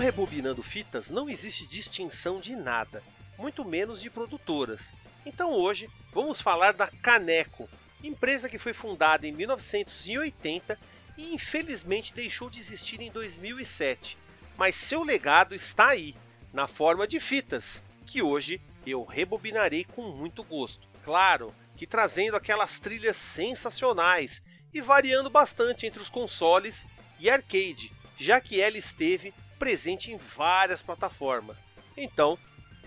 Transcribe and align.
Rebobinando 0.00 0.62
Fitas 0.62 1.10
não 1.10 1.28
existe 1.28 1.66
distinção 1.66 2.40
de 2.40 2.56
nada, 2.56 3.02
muito 3.36 3.66
menos 3.66 4.00
de 4.00 4.08
produtoras. 4.08 4.94
Então 5.26 5.52
hoje 5.52 5.90
vamos 6.10 6.40
falar 6.40 6.72
da 6.72 6.86
Caneco, 6.88 7.68
empresa 8.02 8.48
que 8.48 8.56
foi 8.58 8.72
fundada 8.72 9.26
em 9.26 9.32
1980 9.32 10.78
e 11.18 11.34
infelizmente 11.34 12.14
deixou 12.14 12.48
de 12.48 12.58
existir 12.58 12.98
em 13.02 13.10
2007. 13.10 14.16
Mas 14.56 14.74
seu 14.74 15.04
legado 15.04 15.54
está 15.54 15.88
aí, 15.88 16.16
na 16.50 16.66
forma 16.66 17.06
de 17.06 17.20
fitas, 17.20 17.82
que 18.06 18.22
hoje 18.22 18.58
eu 18.86 19.04
rebobinarei 19.04 19.84
com 19.84 20.04
muito 20.04 20.42
gosto. 20.42 20.88
Claro 21.04 21.54
que 21.76 21.86
trazendo 21.86 22.38
aquelas 22.38 22.80
trilhas 22.80 23.18
sensacionais 23.18 24.42
e 24.72 24.80
variando 24.80 25.28
bastante 25.28 25.84
entre 25.84 26.00
os 26.00 26.08
consoles 26.08 26.86
e 27.18 27.28
arcade, 27.28 27.92
já 28.18 28.40
que 28.40 28.62
ela 28.62 28.78
esteve 28.78 29.34
presente 29.60 30.10
em 30.10 30.16
várias 30.16 30.82
plataformas. 30.82 31.64
Então, 31.94 32.38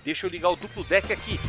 deixa 0.04 0.26
eu 0.26 0.32
ligar 0.32 0.50
o 0.50 0.56
duplo 0.56 0.84
deck 0.84 1.14
aqui. 1.14 1.40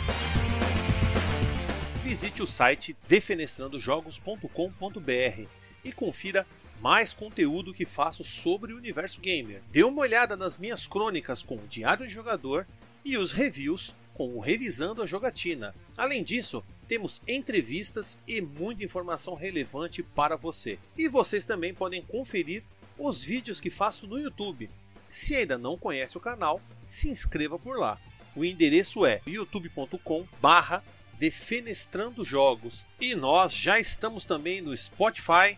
Visite 2.02 2.42
o 2.42 2.47
site 2.47 2.95
defenestrandojogos.com.br 3.09 5.48
e 5.83 5.91
confira 5.91 6.47
mais 6.78 7.14
conteúdo 7.14 7.73
que 7.73 7.87
faço 7.87 8.23
sobre 8.23 8.74
o 8.74 8.77
universo 8.77 9.19
gamer. 9.23 9.62
Dê 9.73 9.83
uma 9.83 10.02
olhada 10.02 10.37
nas 10.37 10.59
minhas 10.59 10.87
crônicas 10.87 11.42
com 11.42 11.56
o 11.56 11.66
Diário 11.66 12.06
de 12.06 12.12
Jogador 12.12 12.66
e 13.02 13.16
os 13.16 13.33
reviews 13.33 13.95
com 14.12 14.36
o 14.36 14.41
Revisando 14.41 15.02
a 15.02 15.06
Jogatina. 15.06 15.75
Além 15.97 16.22
disso, 16.22 16.62
temos 16.86 17.22
entrevistas 17.27 18.19
e 18.28 18.42
muita 18.42 18.84
informação 18.84 19.34
relevante 19.34 20.03
para 20.03 20.36
você. 20.36 20.78
E 20.98 21.09
vocês 21.09 21.47
também 21.47 21.72
podem 21.72 22.03
conferir 22.03 22.62
os 22.98 23.25
vídeos 23.25 23.62
que 23.62 23.70
faço 23.70 24.06
no 24.06 24.19
YouTube. 24.19 24.69
Se 25.15 25.37
ainda 25.37 25.57
não 25.57 25.79
conhece 25.79 26.19
o 26.19 26.20
canal, 26.20 26.61
se 26.84 27.09
inscreva 27.09 27.57
por 27.57 27.79
lá. 27.79 28.01
O 28.34 28.45
endereço 28.45 29.07
é 29.07 29.21
youtube.com 29.25 30.27
barra 30.43 30.83
Defenestrando 31.21 32.25
Jogos. 32.25 32.84
E 33.01 33.15
nós 33.15 33.55
já 33.55 33.79
estamos 33.79 34.25
também 34.25 34.61
no 34.61 34.77
Spotify, 34.77 35.56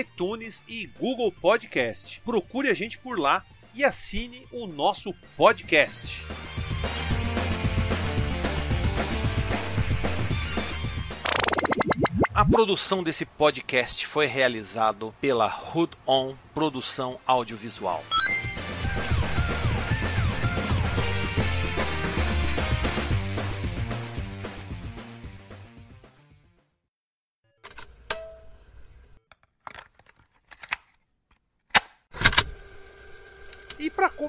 iTunes 0.00 0.64
e 0.66 0.88
Google 0.88 1.30
Podcast. 1.30 2.20
Procure 2.22 2.68
a 2.68 2.74
gente 2.74 2.98
por 2.98 3.16
lá 3.16 3.46
e 3.72 3.84
assine 3.84 4.44
o 4.50 4.66
nosso 4.66 5.14
podcast. 5.36 6.24
A 12.34 12.44
produção 12.44 13.04
desse 13.04 13.24
podcast 13.24 14.04
foi 14.04 14.26
realizado 14.26 15.14
pela 15.20 15.46
Hood 15.46 15.96
On 16.04 16.34
Produção 16.52 17.20
Audiovisual. 17.24 18.02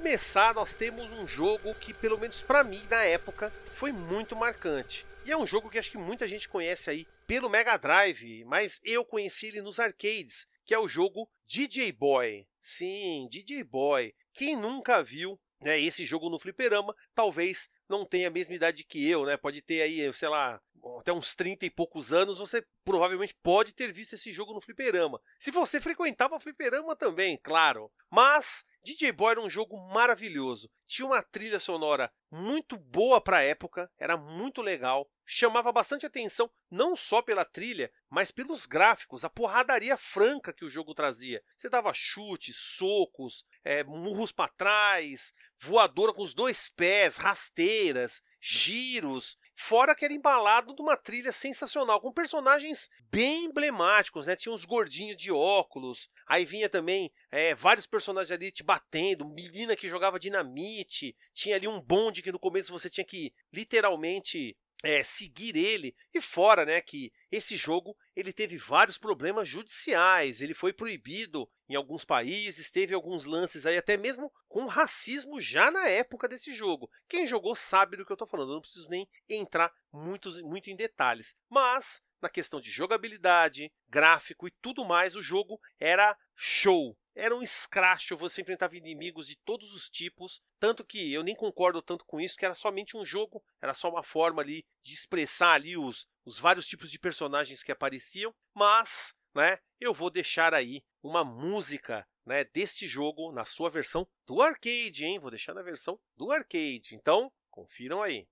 Começar, 0.08 0.54
nós 0.54 0.74
temos 0.74 1.12
um 1.12 1.28
jogo 1.28 1.76
que, 1.76 1.94
pelo 1.94 2.18
menos 2.18 2.42
para 2.42 2.64
mim, 2.64 2.82
na 2.90 3.04
época, 3.04 3.52
foi 3.74 3.92
muito 3.92 4.38
marcante. 4.38 5.06
E 5.26 5.32
é 5.34 5.38
um 5.38 5.46
jogo 5.46 5.70
que 5.70 5.78
acho 5.78 5.92
que 5.92 5.98
muita 5.98 6.26
gente 6.26 6.48
conhece 6.48 6.90
aí 6.90 7.06
pelo 7.28 7.50
Mega 7.50 7.76
Drive, 7.76 8.46
mas 8.46 8.80
eu 8.86 9.04
conheci 9.04 9.48
ele 9.48 9.62
nos 9.62 9.82
arcades, 9.82 10.48
que 10.66 10.74
é 10.74 10.80
o 10.80 10.88
jogo 10.88 11.30
DJ 11.46 11.92
Boy. 11.92 12.48
Sim, 12.62 13.28
DJ 13.30 13.66
Boy. 13.66 14.14
Quem 14.34 14.56
nunca 14.56 15.04
viu 15.04 15.38
né, 15.60 15.78
esse 15.78 16.06
jogo 16.06 16.30
no 16.30 16.40
fliperama, 16.40 16.96
talvez 17.14 17.68
não 17.90 18.06
tenha 18.06 18.30
a 18.30 18.32
mesma 18.32 18.56
idade 18.56 18.86
que 18.86 19.06
eu, 19.10 19.26
né? 19.26 19.36
Pode 19.36 19.62
ter 19.62 19.82
aí, 19.82 20.14
sei 20.14 20.30
lá, 20.30 20.62
até 21.02 21.12
uns 21.12 21.36
30 21.36 21.66
e 21.66 21.70
poucos 21.70 22.14
anos, 22.14 22.38
você 22.38 22.66
provavelmente 22.86 23.36
pode 23.44 23.74
ter 23.74 23.92
visto 23.92 24.14
esse 24.14 24.32
jogo 24.32 24.54
no 24.54 24.62
fliperama. 24.62 25.20
Se 25.38 25.52
você 25.52 25.82
frequentava 25.82 26.38
o 26.38 26.40
fliperama 26.40 26.96
também, 26.96 27.38
claro. 27.44 27.92
Mas 28.10 28.64
DJ 28.88 29.12
Boy 29.12 29.32
era 29.32 29.42
um 29.42 29.50
jogo 29.50 29.78
maravilhoso. 29.90 30.72
Tinha 30.88 31.06
uma 31.06 31.22
trilha 31.22 31.60
sonora 31.60 32.10
muito 32.32 32.78
boa 32.78 33.20
para 33.20 33.40
a 33.40 33.44
época, 33.44 33.92
era 33.98 34.16
muito 34.16 34.62
legal. 34.62 35.12
Chamava 35.26 35.74
bastante 35.74 36.06
atenção 36.06 36.50
não 36.72 36.96
só 36.96 37.22
pela 37.22 37.44
trilha, 37.44 37.92
mas 38.10 38.32
pelos 38.32 38.66
gráficos, 38.66 39.26
a 39.26 39.30
porradaria 39.30 39.98
franca 39.98 40.54
que 40.54 40.64
o 40.64 40.70
jogo 40.70 40.96
trazia. 40.96 41.44
Você 41.58 41.70
dava 41.70 41.94
chutes, 41.94 42.56
socos, 42.56 43.46
é, 43.62 43.84
murros 43.84 44.32
para 44.32 44.54
trás, 44.54 45.34
voadora 45.60 46.14
com 46.14 46.22
os 46.22 46.34
dois 46.34 46.70
pés, 46.70 47.18
rasteiras, 47.18 48.24
giros. 48.40 49.38
Fora 49.60 49.96
que 49.96 50.06
era 50.06 50.14
embalado 50.14 50.76
uma 50.80 50.96
trilha 50.96 51.32
sensacional, 51.32 52.00
com 52.00 52.14
personagens 52.14 52.92
bem 53.10 53.46
emblemáticos, 53.46 54.28
né? 54.28 54.36
Tinha 54.36 54.54
uns 54.54 54.64
gordinhos 54.64 55.18
de 55.18 55.32
óculos, 55.32 56.12
aí 56.28 56.46
vinha 56.46 56.70
também 56.70 57.12
é, 57.32 57.56
vários 57.56 57.88
personagens 57.88 58.30
ali 58.30 58.52
te 58.52 58.64
batendo, 58.64 59.28
menina 59.28 59.76
que 59.76 59.90
jogava 59.90 60.20
dinamite, 60.20 61.16
tinha 61.34 61.56
ali 61.56 61.68
um 61.68 61.82
bonde 61.82 62.22
que 62.22 62.32
no 62.32 62.38
começo 62.38 62.72
você 62.72 62.88
tinha 62.88 63.04
que 63.04 63.34
literalmente 63.52 64.56
é, 64.84 65.04
seguir 65.04 65.56
ele 65.56 65.96
e 66.14 66.22
fora, 66.22 66.66
né, 66.66 66.82
que 66.82 67.12
esse 67.32 67.58
jogo 67.58 67.98
ele 68.16 68.32
teve 68.32 68.58
vários 68.58 68.98
problemas 68.98 69.50
judiciais, 69.50 70.42
ele 70.42 70.54
foi 70.54 70.72
proibido 70.72 71.50
em 71.68 71.76
alguns 71.76 72.06
países, 72.06 72.70
teve 72.70 72.94
alguns 72.94 73.26
lances 73.26 73.66
aí 73.66 73.78
até 73.78 73.98
mesmo 73.98 74.32
com 74.48 74.66
racismo 74.66 75.42
já 75.42 75.70
na 75.72 75.88
época 75.88 76.28
desse 76.28 76.54
jogo. 76.54 76.90
Quem 77.08 77.28
jogou 77.28 77.56
sabe 77.56 77.98
do 77.98 78.06
que 78.06 78.12
eu 78.12 78.16
estou 78.16 78.28
falando, 78.28 78.50
eu 78.50 78.56
não 78.56 78.62
preciso 78.62 78.90
nem 78.90 79.08
entrar 79.28 79.74
muito, 79.92 80.32
muito 80.46 80.70
em 80.70 80.76
detalhes. 80.76 81.36
Mas 81.50 82.02
na 82.22 82.30
questão 82.30 82.60
de 82.60 82.70
jogabilidade, 82.70 83.72
gráfico 83.88 84.48
e 84.48 84.52
tudo 84.62 84.86
mais, 84.86 85.16
o 85.16 85.22
jogo 85.22 85.60
era 85.80 86.18
show. 86.36 86.98
Era 87.20 87.36
um 87.36 87.42
escracho, 87.42 88.16
você 88.16 88.42
enfrentava 88.42 88.78
inimigos 88.78 89.26
de 89.26 89.36
todos 89.38 89.74
os 89.74 89.90
tipos, 89.90 90.40
tanto 90.60 90.86
que 90.86 91.12
eu 91.12 91.24
nem 91.24 91.36
concordo 91.36 91.82
tanto 91.82 92.06
com 92.06 92.22
isso, 92.22 92.38
que 92.38 92.46
era 92.46 92.54
somente 92.54 92.96
um 92.96 93.04
jogo, 93.04 93.44
era 93.60 93.74
só 93.74 93.90
uma 93.90 94.04
forma 94.04 94.40
ali 94.40 94.64
de 94.84 94.94
expressar 94.94 95.54
ali 95.54 95.76
os, 95.76 96.08
os 96.24 96.38
vários 96.38 96.68
tipos 96.68 96.92
de 96.92 97.00
personagens 97.00 97.64
que 97.64 97.72
apareciam, 97.72 98.32
mas, 98.54 99.16
né, 99.34 99.58
eu 99.80 99.96
vou 99.96 100.12
deixar 100.12 100.54
aí 100.54 100.84
uma 101.02 101.24
música, 101.24 102.08
né, 102.24 102.44
deste 102.44 102.86
jogo 102.86 103.32
na 103.32 103.46
sua 103.46 103.72
versão 103.72 104.08
do 104.24 104.40
arcade, 104.40 105.04
hein? 105.04 105.18
Vou 105.18 105.32
deixar 105.32 105.56
na 105.56 105.64
versão 105.64 106.00
do 106.16 106.32
arcade. 106.32 106.94
Então, 106.94 107.34
confiram 107.50 108.04
aí. 108.04 108.28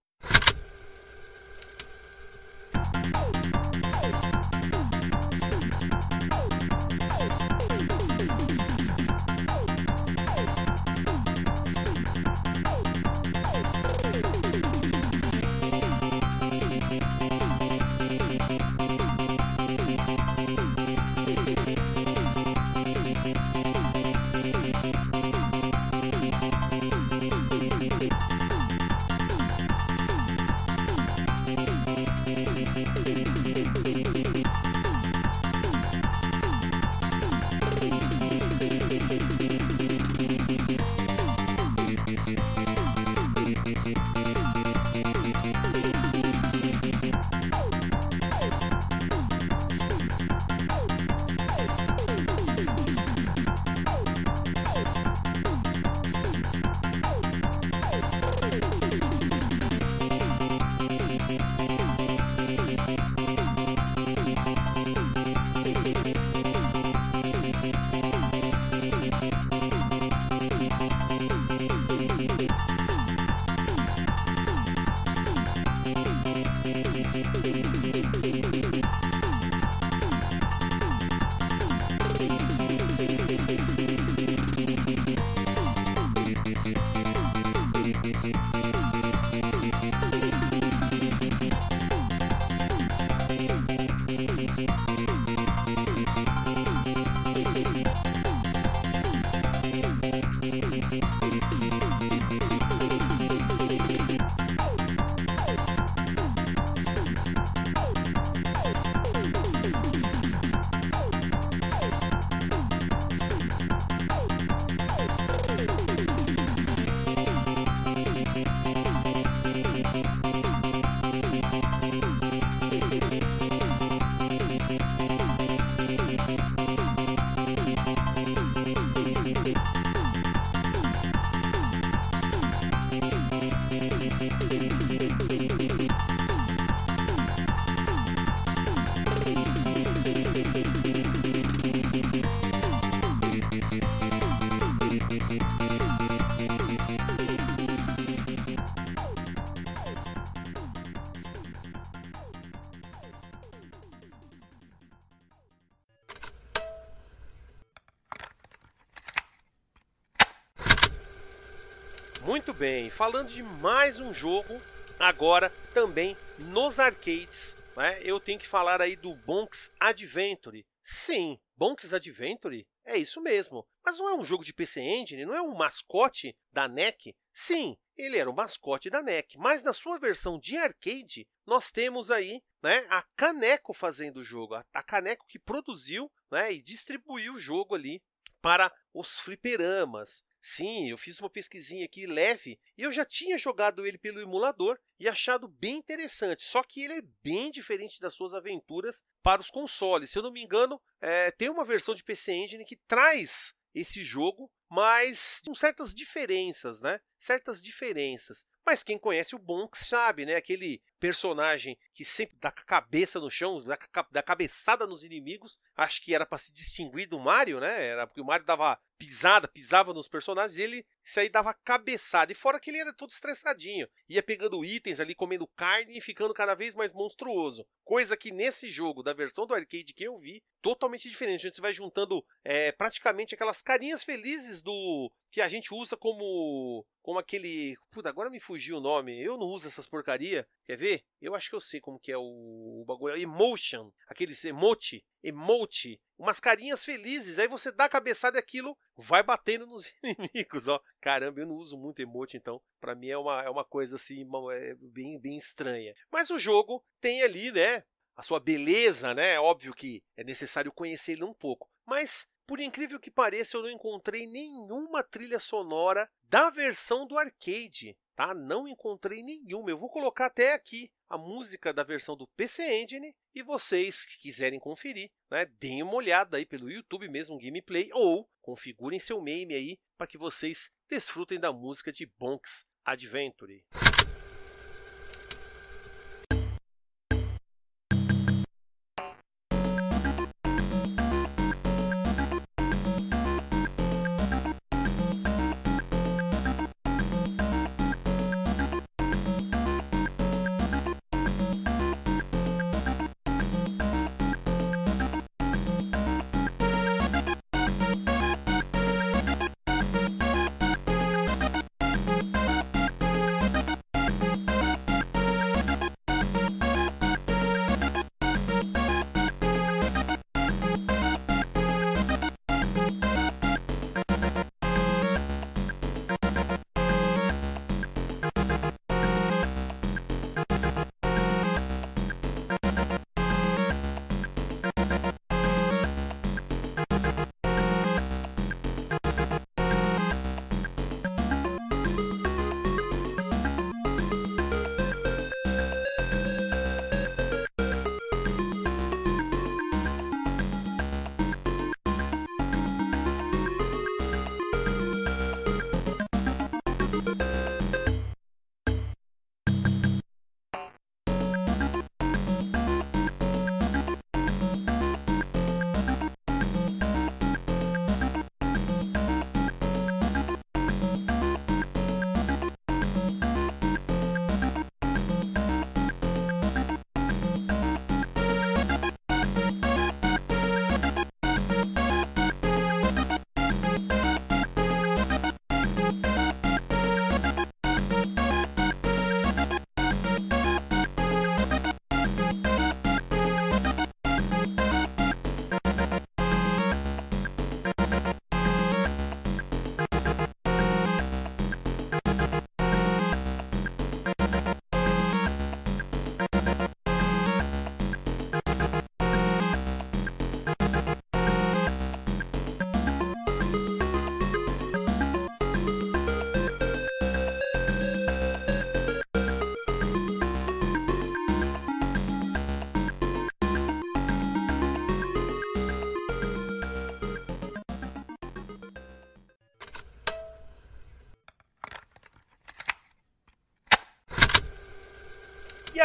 Falando 162.96 163.28
de 163.28 163.44
mais 163.44 164.00
um 164.00 164.14
jogo, 164.14 164.62
agora 164.98 165.50
também 165.74 166.16
nos 166.40 166.80
arcades, 166.80 167.54
né? 167.76 168.00
Eu 168.02 168.22
tenho 168.22 168.40
que 168.40 168.48
falar 168.48 168.82
aí 168.82 168.96
do 168.96 169.14
Bonks 169.14 169.70
Adventure. 169.78 170.66
Sim, 170.82 171.38
Bonks 171.58 171.94
Adventure 171.94 172.66
é 172.86 172.96
isso 172.98 173.20
mesmo. 173.20 173.68
Mas 173.86 173.98
não 173.98 174.08
é 174.08 174.16
um 174.16 174.24
jogo 174.24 174.46
de 174.46 174.54
PC 174.54 174.80
Engine, 174.80 175.26
não 175.26 175.36
é 175.36 175.42
um 175.42 175.54
mascote 175.54 176.38
da 176.54 176.70
NEC? 176.70 177.14
Sim, 177.34 177.78
ele 177.98 178.18
era 178.18 178.30
o 178.30 178.36
mascote 178.36 178.90
da 178.90 179.04
NEC, 179.04 179.38
mas 179.38 179.62
na 179.62 179.74
sua 179.74 180.00
versão 180.00 180.40
de 180.40 180.56
arcade, 180.56 181.28
nós 181.46 181.72
temos 181.72 182.10
aí 182.12 182.42
né, 182.64 182.88
a 182.90 183.04
Caneco 183.18 183.74
fazendo 183.74 184.22
o 184.22 184.24
jogo, 184.24 184.56
a 184.56 184.84
Caneco 184.84 185.26
que 185.28 185.38
produziu 185.38 186.10
né, 186.32 186.54
e 186.54 186.62
distribuiu 186.62 187.34
o 187.34 187.40
jogo 187.42 187.76
ali 187.76 188.02
para 188.42 188.72
os 188.94 189.20
fliperamas. 189.20 190.24
Sim, 190.48 190.92
eu 190.92 190.98
fiz 190.98 191.20
uma 191.20 191.28
pesquisinha 191.28 191.86
aqui 191.86 192.06
leve 192.06 192.60
e 192.78 192.84
eu 192.84 192.92
já 192.92 193.04
tinha 193.04 193.36
jogado 193.36 193.84
ele 193.84 193.98
pelo 193.98 194.22
emulador 194.22 194.80
e 195.00 195.10
achado 195.10 195.48
bem 195.48 195.78
interessante. 195.78 196.44
Só 196.44 196.62
que 196.62 196.84
ele 196.84 196.94
é 196.94 197.02
bem 197.24 197.50
diferente 197.50 198.00
das 198.00 198.14
suas 198.14 198.32
aventuras 198.32 199.04
para 199.24 199.42
os 199.42 199.50
consoles. 199.50 200.12
Se 200.12 200.20
eu 200.20 200.22
não 200.22 200.32
me 200.32 200.44
engano, 200.44 200.80
é, 201.02 201.32
tem 201.32 201.50
uma 201.50 201.66
versão 201.66 201.96
de 201.96 202.04
PC 202.04 202.32
Engine 202.32 202.64
que 202.64 202.76
traz 202.88 203.56
esse 203.74 204.04
jogo, 204.04 204.52
mas 204.70 205.42
com 205.44 205.56
certas 205.56 205.96
diferenças, 205.96 206.80
né? 206.80 207.02
Certas 207.18 207.60
diferenças. 207.60 208.46
Mas 208.64 208.84
quem 208.84 209.00
conhece 209.00 209.36
o 209.36 209.40
Bonks 209.40 209.88
sabe, 209.88 210.28
né? 210.28 210.36
Aquele 210.36 210.80
personagem 211.06 211.78
que 211.94 212.04
sempre 212.04 212.36
dá 212.42 212.52
cabeça 212.52 213.20
no 213.20 213.30
chão, 213.30 213.64
dá 214.12 214.24
cabeçada 214.24 214.88
nos 214.88 215.04
inimigos. 215.04 215.60
Acho 215.78 216.02
que 216.02 216.16
era 216.16 216.26
para 216.26 216.40
se 216.40 216.52
distinguir 216.52 217.08
do 217.08 217.20
Mario, 217.20 217.60
né? 217.60 217.86
Era 217.86 218.08
porque 218.08 218.22
o 218.22 218.26
Mario 218.26 218.46
dava 218.46 218.80
pisada, 218.98 219.48
pisava 219.48 219.94
nos 219.94 220.08
personagens, 220.08 220.58
e 220.58 220.64
ele 220.64 220.86
isso 221.04 221.20
aí 221.20 221.30
dava 221.30 221.54
cabeçada. 221.54 222.32
E 222.32 222.36
fora 222.36 222.60
que 222.60 222.72
ele 222.72 222.80
era 222.80 222.92
todo 222.92 223.12
estressadinho, 223.12 223.88
ia 224.10 224.24
pegando 224.24 224.66
itens 224.66 225.00
ali, 225.00 225.14
comendo 225.14 225.48
carne 225.48 225.96
e 225.96 226.02
ficando 226.02 226.34
cada 226.34 226.56
vez 226.56 226.74
mais 226.74 226.92
monstruoso. 226.92 227.68
Coisa 227.84 228.18
que 228.18 228.32
nesse 228.32 228.68
jogo, 228.68 229.04
da 229.04 229.14
versão 229.14 229.46
do 229.46 229.54
arcade 229.54 229.94
que 229.94 230.04
eu 230.04 230.18
vi, 230.18 230.42
totalmente 230.62 231.08
diferente. 231.08 231.46
A 231.46 231.50
gente 231.50 231.62
vai 231.62 231.72
juntando 231.72 232.26
é, 232.44 232.72
praticamente 232.72 233.36
aquelas 233.36 233.62
carinhas 233.62 234.04
felizes 234.04 234.64
do 234.64 235.12
que 235.30 235.40
a 235.40 235.48
gente 235.48 235.72
usa 235.72 235.96
como 235.96 236.84
como 237.06 237.20
aquele. 237.20 237.78
Puta, 237.92 238.10
agora 238.10 238.32
me 238.32 238.40
fugiu 238.40 238.78
o 238.78 238.82
nome. 238.82 239.22
Eu 239.22 239.38
não 239.38 239.46
uso 239.46 239.68
essas 239.68 239.86
porcaria. 239.86 240.48
Quer 240.66 240.76
ver? 240.76 240.95
Eu 241.22 241.36
acho 241.36 241.50
que 241.50 241.56
eu 241.56 241.62
sei 241.62 241.80
como 241.80 242.00
que 242.00 242.12
é 242.12 242.18
o, 242.18 242.82
o 242.82 242.86
bagulho. 242.86 243.18
Emotion. 243.18 243.92
Aqueles 244.08 244.44
emote. 244.44 245.06
Emote. 245.24 246.02
Umas 246.18 246.40
carinhas 246.40 246.86
felizes. 246.86 247.40
Aí 247.40 247.48
você 247.48 247.72
dá 247.72 247.86
a 247.86 247.90
cabeçada 247.90 248.38
e 248.38 248.40
aquilo 248.40 248.78
vai 248.96 249.24
batendo 249.24 249.66
nos 249.66 249.92
inimigos, 250.04 250.68
ó. 250.68 250.82
Caramba, 251.02 251.40
eu 251.40 251.48
não 251.48 251.56
uso 251.56 251.78
muito 251.78 252.02
emote, 252.02 252.38
então. 252.38 252.62
Pra 252.80 252.96
mim 252.96 253.10
é 253.10 253.18
uma, 253.18 253.44
é 253.44 253.50
uma 253.50 253.64
coisa 253.64 253.96
assim, 253.96 254.26
é 254.54 254.76
bem, 254.76 255.20
bem 255.20 255.38
estranha. 255.38 255.94
Mas 256.12 256.30
o 256.30 256.40
jogo 256.40 256.84
tem 257.02 257.24
ali, 257.24 257.52
né? 257.52 257.84
A 258.16 258.24
sua 258.24 258.40
beleza, 258.40 259.14
né? 259.14 259.40
Óbvio 259.40 259.74
que 259.74 260.04
é 260.16 260.24
necessário 260.24 260.72
conhecer 260.72 261.14
ele 261.14 261.24
um 261.24 261.34
pouco. 261.34 261.70
Mas 261.86 262.28
por 262.48 262.60
incrível 262.60 263.00
que 263.00 263.10
pareça, 263.10 263.58
eu 263.58 263.64
não 263.64 263.70
encontrei 263.70 264.28
nenhuma 264.28 265.04
trilha 265.04 265.40
sonora 265.40 266.10
da 266.30 266.50
versão 266.52 267.08
do 267.08 267.18
arcade, 267.18 267.98
tá? 268.16 268.34
Não 268.34 268.68
encontrei 268.68 269.22
nenhuma. 269.22 269.70
Eu 269.70 269.78
vou 269.78 269.90
colocar 269.90 270.28
até 270.28 270.54
aqui 270.54 270.90
a 271.10 271.18
música 271.18 271.74
da 271.74 271.84
versão 271.84 272.16
do 272.16 272.28
PC 272.36 272.64
Engine 272.82 273.16
e 273.34 273.44
vocês 273.44 274.06
que 274.06 274.20
quiserem 274.20 274.60
conferir, 274.60 275.12
né, 275.30 275.46
deem 275.60 275.84
uma 275.84 275.94
olhada 275.94 276.38
aí 276.38 276.46
pelo 276.46 276.72
YouTube 276.72 277.08
mesmo, 277.10 277.38
gameplay, 277.38 277.90
ou 277.94 278.28
configurem 278.42 279.00
seu 279.00 279.22
meme 279.22 279.54
aí 279.54 279.78
para 279.98 280.08
que 280.08 280.18
vocês 280.18 280.72
desfrutem 280.90 281.40
da 281.40 281.52
música 281.52 281.92
de 281.92 282.06
Bonks 282.18 282.66
Adventure. 282.86 283.64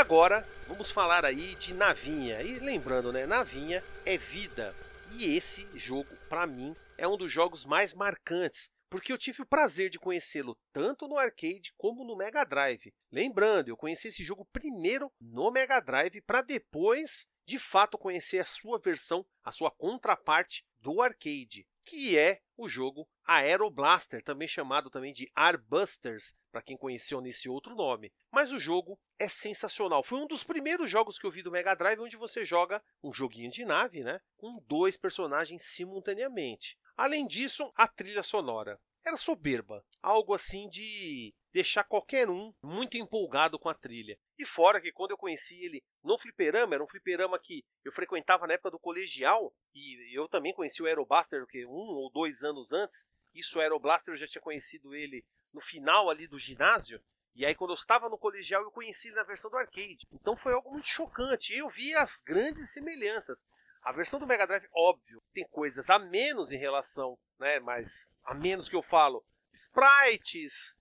Agora 0.00 0.48
vamos 0.66 0.90
falar 0.90 1.26
aí 1.26 1.54
de 1.56 1.74
Navinha. 1.74 2.40
E 2.40 2.58
lembrando, 2.58 3.12
né, 3.12 3.26
Navinha 3.26 3.84
é 4.06 4.16
vida. 4.16 4.74
E 5.12 5.36
esse 5.36 5.68
jogo, 5.76 6.08
para 6.26 6.46
mim, 6.46 6.74
é 6.96 7.06
um 7.06 7.18
dos 7.18 7.30
jogos 7.30 7.66
mais 7.66 7.92
marcantes, 7.92 8.70
porque 8.88 9.12
eu 9.12 9.18
tive 9.18 9.42
o 9.42 9.46
prazer 9.46 9.90
de 9.90 9.98
conhecê-lo 9.98 10.56
tanto 10.72 11.06
no 11.06 11.18
arcade 11.18 11.74
como 11.76 12.02
no 12.02 12.16
Mega 12.16 12.44
Drive. 12.44 12.94
Lembrando, 13.12 13.68
eu 13.68 13.76
conheci 13.76 14.08
esse 14.08 14.24
jogo 14.24 14.48
primeiro 14.50 15.12
no 15.20 15.50
Mega 15.50 15.78
Drive 15.80 16.22
para 16.22 16.40
depois, 16.40 17.26
de 17.44 17.58
fato, 17.58 17.98
conhecer 17.98 18.38
a 18.38 18.46
sua 18.46 18.78
versão, 18.78 19.26
a 19.44 19.52
sua 19.52 19.70
contraparte 19.70 20.64
do 20.80 21.02
arcade 21.02 21.66
que 21.90 22.16
é 22.16 22.40
o 22.56 22.68
jogo 22.68 23.08
Aeroblaster, 23.26 24.22
também 24.22 24.46
chamado 24.46 24.88
também 24.88 25.12
de 25.12 25.28
Arbusters, 25.34 26.36
para 26.52 26.62
quem 26.62 26.76
conheceu 26.76 27.20
nesse 27.20 27.48
outro 27.48 27.74
nome. 27.74 28.12
Mas 28.30 28.52
o 28.52 28.60
jogo 28.60 28.96
é 29.18 29.26
sensacional. 29.26 30.04
Foi 30.04 30.20
um 30.20 30.26
dos 30.26 30.44
primeiros 30.44 30.88
jogos 30.88 31.18
que 31.18 31.26
eu 31.26 31.32
vi 31.32 31.42
do 31.42 31.50
Mega 31.50 31.74
Drive 31.74 31.98
onde 31.98 32.16
você 32.16 32.44
joga 32.44 32.80
um 33.02 33.12
joguinho 33.12 33.50
de 33.50 33.64
nave, 33.64 34.04
né, 34.04 34.20
com 34.36 34.62
dois 34.68 34.96
personagens 34.96 35.64
simultaneamente. 35.64 36.78
Além 36.96 37.26
disso, 37.26 37.72
a 37.74 37.88
trilha 37.88 38.22
sonora 38.22 38.78
era 39.04 39.16
soberba, 39.16 39.84
algo 40.00 40.32
assim 40.32 40.68
de 40.68 41.34
deixar 41.52 41.82
qualquer 41.82 42.30
um 42.30 42.54
muito 42.62 42.96
empolgado 42.96 43.58
com 43.58 43.68
a 43.68 43.74
trilha. 43.74 44.16
E 44.40 44.46
fora 44.46 44.80
que 44.80 44.90
quando 44.90 45.10
eu 45.10 45.18
conheci 45.18 45.62
ele 45.62 45.84
no 46.02 46.18
fliperama, 46.18 46.74
era 46.74 46.82
um 46.82 46.88
fliperama 46.88 47.38
que 47.38 47.62
eu 47.84 47.92
frequentava 47.92 48.46
na 48.46 48.54
época 48.54 48.70
do 48.70 48.78
colegial, 48.78 49.52
e 49.74 50.16
eu 50.18 50.26
também 50.30 50.54
conheci 50.54 50.82
o 50.82 50.86
Aerobuster 50.86 51.46
que 51.46 51.66
um 51.66 51.98
ou 51.98 52.10
dois 52.10 52.42
anos 52.42 52.72
antes. 52.72 53.06
Isso 53.34 53.58
o 53.58 53.60
Aeroblaster 53.60 54.14
eu 54.14 54.18
já 54.18 54.26
tinha 54.26 54.40
conhecido 54.40 54.94
ele 54.94 55.22
no 55.52 55.60
final 55.60 56.08
ali 56.08 56.26
do 56.26 56.38
ginásio. 56.38 56.98
E 57.34 57.44
aí 57.44 57.54
quando 57.54 57.72
eu 57.72 57.74
estava 57.74 58.08
no 58.08 58.16
colegial 58.16 58.62
eu 58.62 58.70
conheci 58.70 59.08
ele 59.08 59.16
na 59.16 59.24
versão 59.24 59.50
do 59.50 59.58
arcade. 59.58 60.08
Então 60.10 60.34
foi 60.34 60.54
algo 60.54 60.70
muito 60.70 60.88
chocante. 60.88 61.54
Eu 61.54 61.68
vi 61.68 61.94
as 61.94 62.16
grandes 62.22 62.72
semelhanças. 62.72 63.36
A 63.82 63.92
versão 63.92 64.18
do 64.18 64.26
Mega 64.26 64.46
Drive, 64.46 64.70
óbvio, 64.74 65.22
tem 65.34 65.46
coisas 65.48 65.90
a 65.90 65.98
menos 65.98 66.50
em 66.50 66.58
relação, 66.58 67.18
né, 67.38 67.60
mas 67.60 68.08
a 68.24 68.32
menos 68.32 68.70
que 68.70 68.76
eu 68.76 68.82
falo, 68.82 69.22
sprites, 69.52 70.74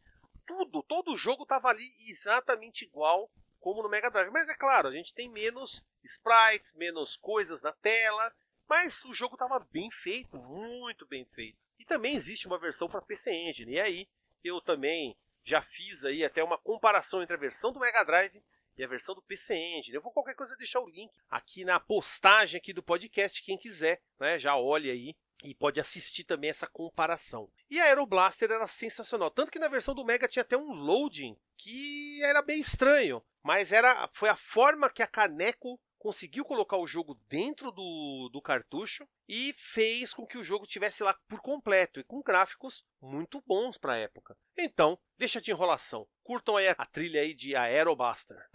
tudo, 0.47 0.81
todo 0.83 1.11
o 1.11 1.17
jogo 1.17 1.43
estava 1.43 1.67
ali 1.67 1.93
exatamente 2.09 2.85
igual 2.85 3.29
como 3.59 3.83
no 3.83 3.89
Mega 3.89 4.09
Drive. 4.09 4.31
Mas 4.31 4.49
é 4.49 4.55
claro, 4.55 4.87
a 4.87 4.91
gente 4.91 5.13
tem 5.13 5.29
menos 5.29 5.83
sprites, 6.03 6.73
menos 6.73 7.15
coisas 7.15 7.61
na 7.61 7.71
tela, 7.71 8.33
mas 8.67 9.03
o 9.05 9.13
jogo 9.13 9.35
estava 9.35 9.59
bem 9.71 9.89
feito, 9.91 10.37
muito 10.37 11.05
bem 11.05 11.25
feito. 11.25 11.57
E 11.77 11.85
também 11.85 12.15
existe 12.15 12.47
uma 12.47 12.57
versão 12.57 12.87
para 12.87 13.01
PC 13.01 13.31
Engine. 13.31 13.73
E 13.73 13.79
aí 13.79 14.07
eu 14.43 14.61
também 14.61 15.15
já 15.43 15.61
fiz 15.61 16.05
aí 16.05 16.23
até 16.23 16.43
uma 16.43 16.57
comparação 16.57 17.21
entre 17.21 17.35
a 17.35 17.39
versão 17.39 17.71
do 17.71 17.79
Mega 17.79 18.03
Drive 18.03 18.41
e 18.77 18.83
a 18.83 18.87
versão 18.87 19.15
do 19.15 19.21
PC 19.21 19.55
Engine. 19.55 19.95
Eu 19.95 20.01
vou 20.01 20.11
qualquer 20.11 20.35
coisa 20.35 20.55
deixar 20.55 20.79
o 20.79 20.89
link 20.89 21.11
aqui 21.29 21.65
na 21.65 21.79
postagem 21.79 22.57
aqui 22.57 22.71
do 22.71 22.83
podcast, 22.83 23.43
quem 23.43 23.57
quiser, 23.57 24.01
né, 24.19 24.39
já 24.39 24.55
olhe 24.55 24.89
aí 24.89 25.15
e 25.43 25.53
pode 25.53 25.79
assistir 25.79 26.23
também 26.23 26.49
essa 26.49 26.67
comparação. 26.67 27.49
E 27.69 27.79
a 27.79 27.85
Aeroblaster 27.85 28.51
era 28.51 28.67
sensacional, 28.67 29.31
tanto 29.31 29.51
que 29.51 29.59
na 29.59 29.67
versão 29.67 29.95
do 29.95 30.05
Mega 30.05 30.27
tinha 30.27 30.41
até 30.41 30.57
um 30.57 30.73
loading 30.73 31.37
que 31.57 32.21
era 32.23 32.41
bem 32.41 32.59
estranho, 32.59 33.23
mas 33.43 33.71
era 33.71 34.09
foi 34.13 34.29
a 34.29 34.35
forma 34.35 34.89
que 34.89 35.03
a 35.03 35.07
Caneco 35.07 35.79
conseguiu 35.99 36.45
colocar 36.45 36.77
o 36.77 36.87
jogo 36.87 37.19
dentro 37.27 37.71
do, 37.71 38.29
do 38.31 38.41
cartucho 38.41 39.07
e 39.27 39.53
fez 39.53 40.13
com 40.13 40.25
que 40.25 40.37
o 40.37 40.43
jogo 40.43 40.65
tivesse 40.65 41.03
lá 41.03 41.13
por 41.27 41.41
completo 41.41 41.99
e 41.99 42.03
com 42.03 42.23
gráficos 42.23 42.85
muito 43.01 43.43
bons 43.45 43.77
para 43.77 43.93
a 43.93 43.97
época. 43.97 44.35
Então, 44.57 44.97
deixa 45.17 45.41
de 45.41 45.51
enrolação. 45.51 46.07
Curtam 46.23 46.55
aí 46.55 46.69
a 46.69 46.85
trilha 46.85 47.21
aí 47.21 47.33
de 47.33 47.55
Aerobuster. 47.55 48.49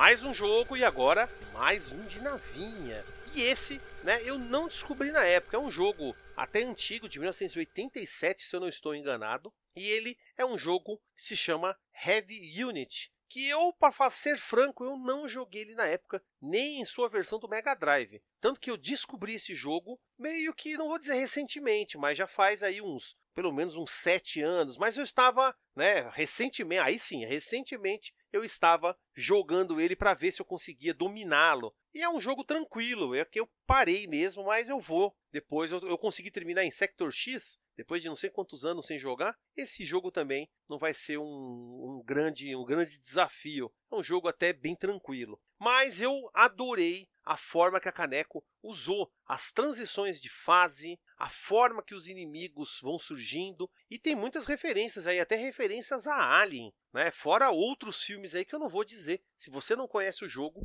Mais 0.00 0.24
um 0.24 0.32
jogo 0.32 0.78
e 0.78 0.82
agora 0.82 1.28
mais 1.52 1.92
um 1.92 2.06
de 2.06 2.22
navinha. 2.22 3.04
E 3.34 3.42
esse, 3.42 3.78
né, 4.02 4.18
eu 4.24 4.38
não 4.38 4.66
descobri 4.66 5.12
na 5.12 5.26
época. 5.26 5.58
É 5.58 5.60
um 5.60 5.70
jogo 5.70 6.16
até 6.34 6.62
antigo, 6.62 7.06
de 7.06 7.18
1987, 7.18 8.40
se 8.40 8.56
eu 8.56 8.60
não 8.60 8.68
estou 8.68 8.94
enganado. 8.94 9.52
E 9.76 9.86
ele 9.86 10.16
é 10.38 10.46
um 10.46 10.56
jogo 10.56 10.96
que 11.14 11.22
se 11.22 11.36
chama 11.36 11.78
Heavy 12.02 12.64
Unit, 12.64 13.12
que 13.28 13.46
eu, 13.46 13.74
para 13.74 14.08
ser 14.08 14.38
franco, 14.38 14.86
eu 14.86 14.96
não 14.96 15.28
joguei 15.28 15.60
ele 15.60 15.74
na 15.74 15.86
época, 15.86 16.24
nem 16.40 16.80
em 16.80 16.84
sua 16.86 17.06
versão 17.06 17.38
do 17.38 17.46
Mega 17.46 17.74
Drive. 17.74 18.22
Tanto 18.40 18.58
que 18.58 18.70
eu 18.70 18.78
descobri 18.78 19.34
esse 19.34 19.54
jogo 19.54 20.00
meio 20.18 20.54
que, 20.54 20.78
não 20.78 20.88
vou 20.88 20.98
dizer 20.98 21.16
recentemente, 21.16 21.98
mas 21.98 22.16
já 22.16 22.26
faz 22.26 22.62
aí 22.62 22.80
uns, 22.80 23.18
pelo 23.34 23.52
menos 23.52 23.76
uns 23.76 23.90
sete 23.90 24.40
anos. 24.40 24.78
Mas 24.78 24.96
eu 24.96 25.04
estava, 25.04 25.54
né, 25.76 26.08
recentemente, 26.14 26.80
aí 26.80 26.98
sim, 26.98 27.22
recentemente 27.26 28.14
eu 28.32 28.44
estava 28.44 28.96
jogando 29.14 29.80
ele 29.80 29.96
para 29.96 30.14
ver 30.14 30.32
se 30.32 30.40
eu 30.40 30.46
conseguia 30.46 30.94
dominá-lo. 30.94 31.74
E 31.92 32.02
é 32.02 32.08
um 32.08 32.20
jogo 32.20 32.44
tranquilo, 32.44 33.14
é 33.14 33.24
que 33.24 33.40
eu 33.40 33.48
parei 33.66 34.06
mesmo, 34.06 34.44
mas 34.44 34.68
eu 34.68 34.78
vou. 34.78 35.14
Depois 35.32 35.72
eu, 35.72 35.80
eu 35.80 35.98
consegui 35.98 36.30
terminar 36.30 36.64
em 36.64 36.70
Sector 36.70 37.10
X, 37.10 37.58
depois 37.76 38.02
de 38.02 38.08
não 38.08 38.16
sei 38.16 38.30
quantos 38.30 38.64
anos 38.64 38.86
sem 38.86 38.98
jogar. 38.98 39.36
Esse 39.56 39.84
jogo 39.84 40.10
também 40.10 40.48
não 40.68 40.78
vai 40.78 40.94
ser 40.94 41.18
um, 41.18 41.24
um, 41.24 42.02
grande, 42.04 42.54
um 42.54 42.64
grande 42.64 42.98
desafio. 42.98 43.72
É 43.90 43.94
um 43.94 44.02
jogo 44.02 44.28
até 44.28 44.52
bem 44.52 44.76
tranquilo. 44.76 45.40
Mas 45.58 46.00
eu 46.00 46.30
adorei 46.32 47.08
a 47.30 47.36
forma 47.36 47.78
que 47.78 47.88
a 47.88 47.92
Caneco 47.92 48.44
usou, 48.60 49.08
as 49.24 49.52
transições 49.52 50.20
de 50.20 50.28
fase, 50.28 50.98
a 51.16 51.30
forma 51.30 51.80
que 51.80 51.94
os 51.94 52.08
inimigos 52.08 52.80
vão 52.82 52.98
surgindo 52.98 53.70
e 53.88 54.00
tem 54.00 54.16
muitas 54.16 54.46
referências 54.46 55.06
aí, 55.06 55.20
até 55.20 55.36
referências 55.36 56.08
a 56.08 56.40
Alien, 56.40 56.74
né? 56.92 57.12
Fora 57.12 57.48
outros 57.48 58.02
filmes 58.02 58.34
aí 58.34 58.44
que 58.44 58.52
eu 58.52 58.58
não 58.58 58.68
vou 58.68 58.84
dizer. 58.84 59.22
Se 59.36 59.48
você 59.48 59.76
não 59.76 59.86
conhece 59.86 60.24
o 60.24 60.28
jogo, 60.28 60.60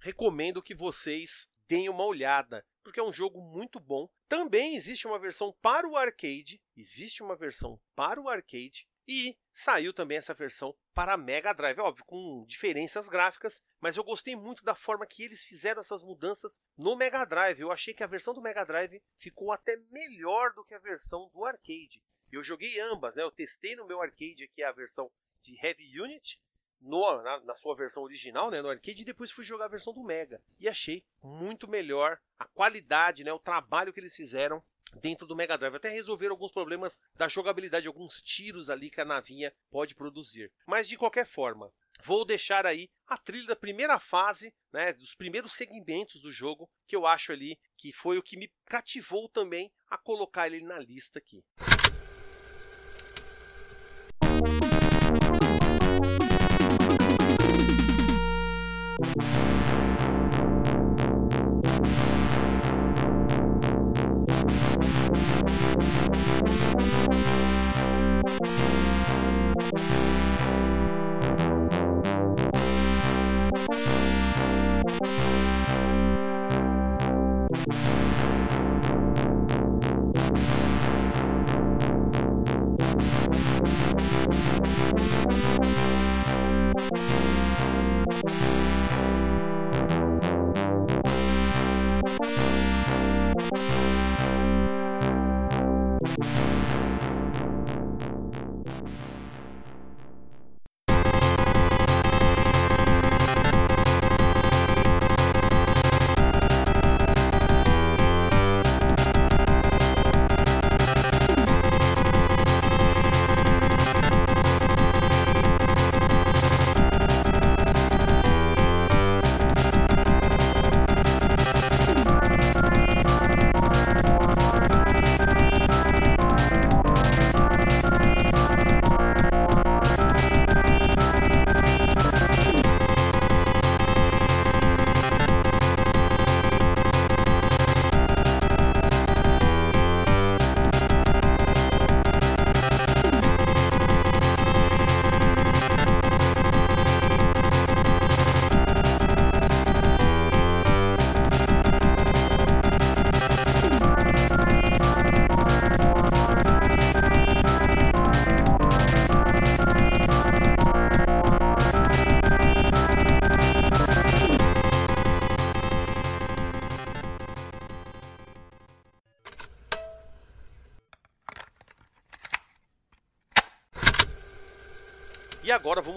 recomendo 0.00 0.62
que 0.62 0.74
vocês 0.74 1.50
deem 1.68 1.90
uma 1.90 2.06
olhada, 2.06 2.64
porque 2.82 2.98
é 2.98 3.04
um 3.04 3.12
jogo 3.12 3.42
muito 3.42 3.78
bom. 3.78 4.08
Também 4.26 4.74
existe 4.74 5.06
uma 5.06 5.18
versão 5.18 5.54
para 5.60 5.86
o 5.86 5.98
arcade, 5.98 6.62
existe 6.74 7.22
uma 7.22 7.36
versão 7.36 7.78
para 7.94 8.18
o 8.18 8.30
arcade 8.30 8.88
e 9.08 9.36
saiu 9.52 9.92
também 9.92 10.18
essa 10.18 10.34
versão 10.34 10.76
para 10.92 11.16
Mega 11.16 11.52
Drive, 11.52 11.78
óbvio, 11.78 12.04
com 12.04 12.44
diferenças 12.46 13.08
gráficas, 13.08 13.64
mas 13.80 13.96
eu 13.96 14.04
gostei 14.04 14.34
muito 14.34 14.64
da 14.64 14.74
forma 14.74 15.06
que 15.06 15.22
eles 15.22 15.44
fizeram 15.44 15.80
essas 15.80 16.02
mudanças 16.02 16.60
no 16.76 16.96
Mega 16.96 17.24
Drive. 17.24 17.60
Eu 17.60 17.70
achei 17.70 17.94
que 17.94 18.02
a 18.02 18.08
versão 18.08 18.34
do 18.34 18.42
Mega 18.42 18.64
Drive 18.64 19.02
ficou 19.16 19.52
até 19.52 19.76
melhor 19.90 20.52
do 20.54 20.64
que 20.64 20.74
a 20.74 20.78
versão 20.78 21.30
do 21.32 21.44
arcade. 21.44 22.02
Eu 22.32 22.42
joguei 22.42 22.80
ambas, 22.80 23.14
né? 23.14 23.22
Eu 23.22 23.30
testei 23.30 23.76
no 23.76 23.86
meu 23.86 24.02
arcade 24.02 24.42
aqui 24.44 24.62
a 24.62 24.72
versão 24.72 25.10
de 25.42 25.56
Heavy 25.64 26.00
Unit 26.00 26.40
no, 26.80 27.22
na, 27.22 27.40
na, 27.40 27.54
sua 27.56 27.74
versão 27.74 28.02
original, 28.02 28.50
né, 28.50 28.62
no 28.62 28.68
arcade, 28.68 29.02
e 29.02 29.04
depois 29.04 29.30
fui 29.30 29.44
jogar 29.44 29.66
a 29.66 29.68
versão 29.68 29.92
do 29.92 30.04
Mega. 30.04 30.40
E 30.58 30.68
achei 30.68 31.04
muito 31.22 31.68
melhor 31.68 32.18
a 32.38 32.44
qualidade, 32.44 33.24
né, 33.24 33.32
o 33.32 33.38
trabalho 33.38 33.92
que 33.92 34.00
eles 34.00 34.14
fizeram 34.14 34.62
dentro 35.00 35.26
do 35.26 35.36
Mega 35.36 35.56
Drive. 35.58 35.74
Até 35.74 35.88
resolver 35.88 36.28
alguns 36.28 36.52
problemas 36.52 37.00
da 37.14 37.28
jogabilidade, 37.28 37.88
alguns 37.88 38.22
tiros 38.22 38.70
ali 38.70 38.90
que 38.90 39.00
a 39.00 39.04
navinha 39.04 39.52
pode 39.70 39.94
produzir. 39.94 40.52
Mas 40.66 40.88
de 40.88 40.96
qualquer 40.96 41.26
forma, 41.26 41.72
vou 42.04 42.24
deixar 42.24 42.66
aí 42.66 42.90
a 43.06 43.18
trilha 43.18 43.48
da 43.48 43.56
primeira 43.56 43.98
fase, 43.98 44.54
né, 44.72 44.92
dos 44.92 45.14
primeiros 45.14 45.52
segmentos 45.52 46.20
do 46.20 46.32
jogo, 46.32 46.70
que 46.86 46.94
eu 46.94 47.06
acho 47.06 47.32
ali 47.32 47.58
que 47.76 47.92
foi 47.92 48.18
o 48.18 48.22
que 48.22 48.36
me 48.36 48.50
cativou 48.64 49.28
também 49.28 49.72
a 49.88 49.98
colocar 49.98 50.46
ele 50.46 50.60
na 50.60 50.78
lista 50.78 51.18
aqui. 51.18 51.44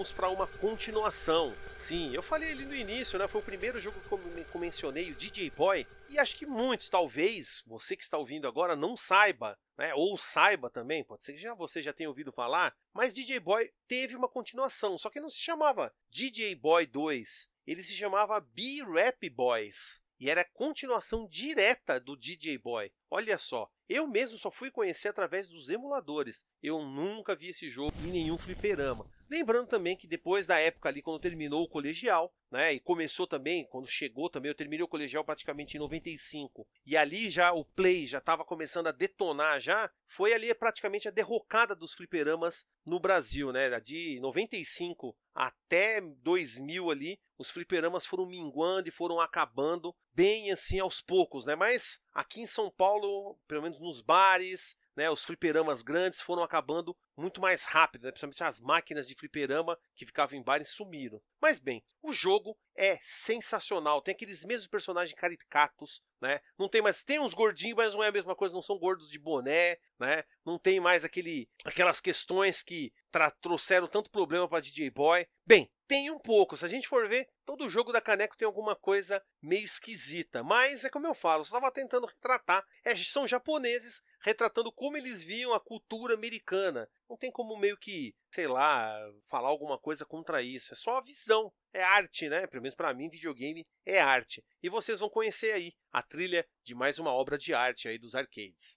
Vamos 0.00 0.12
para 0.12 0.30
uma 0.30 0.46
continuação. 0.46 1.54
Sim, 1.76 2.14
eu 2.14 2.22
falei 2.22 2.52
ali 2.52 2.64
no 2.64 2.74
início, 2.74 3.18
né? 3.18 3.28
Foi 3.28 3.42
o 3.42 3.44
primeiro 3.44 3.78
jogo 3.78 4.00
que 4.00 4.10
eu 4.10 4.58
mencionei, 4.58 5.10
o 5.10 5.14
DJ 5.14 5.50
Boy. 5.50 5.86
E 6.08 6.18
acho 6.18 6.38
que 6.38 6.46
muitos, 6.46 6.88
talvez, 6.88 7.62
você 7.66 7.94
que 7.94 8.02
está 8.02 8.16
ouvindo 8.16 8.48
agora, 8.48 8.74
não 8.74 8.96
saiba, 8.96 9.58
né? 9.76 9.92
Ou 9.92 10.16
saiba 10.16 10.70
também, 10.70 11.04
pode 11.04 11.22
ser 11.22 11.34
que 11.34 11.38
já 11.38 11.52
você 11.52 11.82
já 11.82 11.92
tenha 11.92 12.08
ouvido 12.08 12.32
falar. 12.32 12.74
Mas 12.94 13.12
DJ 13.12 13.40
Boy 13.40 13.70
teve 13.86 14.16
uma 14.16 14.26
continuação, 14.26 14.96
só 14.96 15.10
que 15.10 15.20
não 15.20 15.28
se 15.28 15.36
chamava 15.36 15.94
DJ 16.08 16.54
Boy 16.54 16.86
2. 16.86 17.46
Ele 17.66 17.82
se 17.82 17.92
chamava 17.92 18.40
B-Rap 18.40 19.28
Boys. 19.28 20.02
E 20.18 20.30
era 20.30 20.40
a 20.40 20.48
continuação 20.54 21.28
direta 21.28 22.00
do 22.00 22.16
DJ 22.16 22.56
Boy. 22.56 22.90
Olha 23.10 23.36
só, 23.36 23.70
eu 23.86 24.06
mesmo 24.06 24.38
só 24.38 24.50
fui 24.50 24.70
conhecer 24.70 25.08
através 25.08 25.46
dos 25.46 25.68
emuladores. 25.68 26.42
Eu 26.62 26.82
nunca 26.82 27.36
vi 27.36 27.50
esse 27.50 27.68
jogo 27.68 27.92
em 28.02 28.10
nenhum 28.10 28.38
fliperama. 28.38 29.04
Lembrando 29.30 29.68
também 29.68 29.96
que 29.96 30.08
depois 30.08 30.44
da 30.44 30.58
época 30.58 30.88
ali, 30.88 31.00
quando 31.00 31.20
terminou 31.20 31.62
o 31.62 31.68
colegial, 31.68 32.34
né, 32.50 32.72
e 32.72 32.80
começou 32.80 33.28
também, 33.28 33.64
quando 33.64 33.86
chegou 33.86 34.28
também, 34.28 34.50
eu 34.50 34.56
terminei 34.56 34.82
o 34.82 34.88
colegial 34.88 35.24
praticamente 35.24 35.76
em 35.76 35.80
95, 35.80 36.66
e 36.84 36.96
ali 36.96 37.30
já 37.30 37.52
o 37.52 37.64
Play 37.64 38.08
já 38.08 38.18
estava 38.18 38.44
começando 38.44 38.88
a 38.88 38.92
detonar 38.92 39.60
já, 39.60 39.88
foi 40.08 40.34
ali 40.34 40.52
praticamente 40.52 41.06
a 41.06 41.12
derrocada 41.12 41.76
dos 41.76 41.94
fliperamas 41.94 42.66
no 42.84 42.98
Brasil, 42.98 43.52
né, 43.52 43.78
de 43.78 44.18
95 44.20 45.16
até 45.32 46.00
2000 46.00 46.90
ali, 46.90 47.20
os 47.38 47.52
fliperamas 47.52 48.04
foram 48.04 48.26
minguando 48.26 48.88
e 48.88 48.92
foram 48.92 49.20
acabando 49.20 49.94
bem 50.12 50.50
assim 50.50 50.80
aos 50.80 51.00
poucos, 51.00 51.46
né, 51.46 51.54
mas 51.54 52.00
aqui 52.12 52.40
em 52.40 52.46
São 52.46 52.68
Paulo, 52.68 53.38
pelo 53.46 53.62
menos 53.62 53.78
nos 53.78 54.00
bares, 54.00 54.76
né, 55.00 55.08
os 55.08 55.24
fliperamas 55.24 55.80
grandes 55.80 56.20
foram 56.20 56.42
acabando 56.42 56.94
muito 57.16 57.40
mais 57.40 57.64
rápido, 57.64 58.02
né, 58.02 58.10
principalmente 58.10 58.44
as 58.44 58.60
máquinas 58.60 59.08
de 59.08 59.14
fliperama 59.14 59.78
que 59.96 60.04
ficavam 60.04 60.38
em 60.38 60.42
bares 60.42 60.68
sumiram. 60.68 61.22
Mas 61.40 61.58
bem, 61.58 61.82
o 62.02 62.12
jogo 62.12 62.54
é 62.76 62.98
sensacional, 63.00 64.02
tem 64.02 64.12
aqueles 64.12 64.44
mesmos 64.44 64.66
personagens 64.66 65.18
caricatos, 65.18 66.02
né? 66.20 66.38
Não 66.58 66.68
tem 66.68 66.82
mais, 66.82 67.02
tem 67.02 67.18
uns 67.18 67.32
gordinhos, 67.32 67.76
mas 67.78 67.94
não 67.94 68.04
é 68.04 68.08
a 68.08 68.12
mesma 68.12 68.36
coisa, 68.36 68.54
não 68.54 68.60
são 68.60 68.78
gordos 68.78 69.08
de 69.08 69.18
boné, 69.18 69.78
né? 69.98 70.22
Não 70.44 70.58
tem 70.58 70.78
mais 70.78 71.02
aquele, 71.02 71.48
aquelas 71.64 71.98
questões 71.98 72.62
que 72.62 72.92
trouxeram 73.40 73.86
tanto 73.86 74.10
problema 74.10 74.46
para 74.46 74.60
DJ 74.60 74.90
Boy. 74.90 75.26
Bem, 75.46 75.70
tem 75.88 76.10
um 76.10 76.18
pouco. 76.18 76.56
Se 76.56 76.64
a 76.64 76.68
gente 76.68 76.86
for 76.86 77.08
ver, 77.08 77.28
todo 77.44 77.68
jogo 77.68 77.90
da 77.90 78.00
Caneco 78.02 78.36
tem 78.36 78.46
alguma 78.46 78.76
coisa 78.76 79.22
meio 79.40 79.64
esquisita. 79.64 80.42
Mas 80.42 80.84
é 80.84 80.90
como 80.90 81.06
eu 81.06 81.14
falo, 81.14 81.40
eu 81.40 81.44
estava 81.44 81.70
tentando 81.72 82.06
retratar. 82.06 82.64
É, 82.84 82.94
são 82.96 83.26
japoneses 83.26 84.02
retratando 84.20 84.72
como 84.72 84.96
eles 84.96 85.22
viam 85.22 85.52
a 85.52 85.60
cultura 85.60 86.14
americana. 86.14 86.88
Não 87.08 87.16
tem 87.16 87.30
como 87.30 87.56
meio 87.56 87.76
que, 87.76 88.14
sei 88.30 88.46
lá, 88.46 88.96
falar 89.28 89.48
alguma 89.48 89.78
coisa 89.78 90.04
contra 90.04 90.42
isso. 90.42 90.72
É 90.72 90.76
só 90.76 90.98
a 90.98 91.02
visão. 91.02 91.52
É 91.72 91.82
arte, 91.82 92.28
né? 92.28 92.46
Pelo 92.46 92.62
menos 92.62 92.76
para 92.76 92.92
mim, 92.92 93.08
videogame 93.08 93.66
é 93.86 94.00
arte. 94.00 94.44
E 94.62 94.68
vocês 94.68 95.00
vão 95.00 95.08
conhecer 95.08 95.52
aí 95.52 95.72
a 95.92 96.02
trilha 96.02 96.46
de 96.64 96.74
mais 96.74 96.98
uma 96.98 97.12
obra 97.12 97.38
de 97.38 97.54
arte 97.54 97.88
aí 97.88 97.98
dos 97.98 98.14
arcades. 98.14 98.76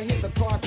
I 0.00 0.04
hear 0.04 0.22
the 0.22 0.30
clock 0.30 0.66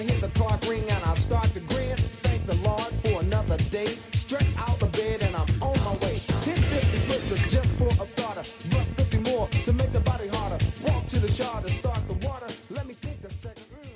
I 0.00 0.02
hear 0.02 0.18
the 0.18 0.28
clock 0.28 0.66
ring 0.66 0.82
and 0.88 1.04
I 1.04 1.12
start 1.12 1.44
to 1.52 1.60
grin. 1.60 1.94
Thank 2.24 2.46
the 2.46 2.56
Lord 2.66 2.90
for 3.04 3.20
another 3.20 3.58
day. 3.68 3.84
Stretch 4.12 4.48
out 4.56 4.80
the 4.80 4.86
bed 4.86 5.22
and 5.22 5.36
I'm 5.36 5.46
on 5.60 5.76
my 5.84 5.94
way. 6.00 6.14
Hit 6.40 6.58
50 6.58 7.28
push 7.28 7.52
just 7.52 7.70
for 7.72 7.88
a 7.88 8.06
starter. 8.06 8.40
Bust 8.72 8.88
50 8.96 9.30
more 9.30 9.46
to 9.48 9.72
make 9.74 9.92
the 9.92 10.00
body 10.00 10.28
harder. 10.28 10.56
Walk 10.86 11.06
to 11.08 11.18
the 11.18 11.28
shore 11.28 11.60
to 11.60 11.68
start 11.68 12.00
the 12.08 12.14
water. 12.26 12.46
Let 12.70 12.86
me 12.86 12.94
think 12.94 13.22
a 13.24 13.30
second. 13.30 13.66
Mm, 13.68 13.90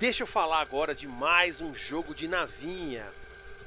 Deixa 0.00 0.24
eu 0.24 0.26
falar 0.26 0.60
agora 0.60 0.92
de 0.92 1.06
mais 1.06 1.60
um 1.60 1.72
jogo 1.72 2.16
de 2.16 2.26
navinha. 2.26 3.06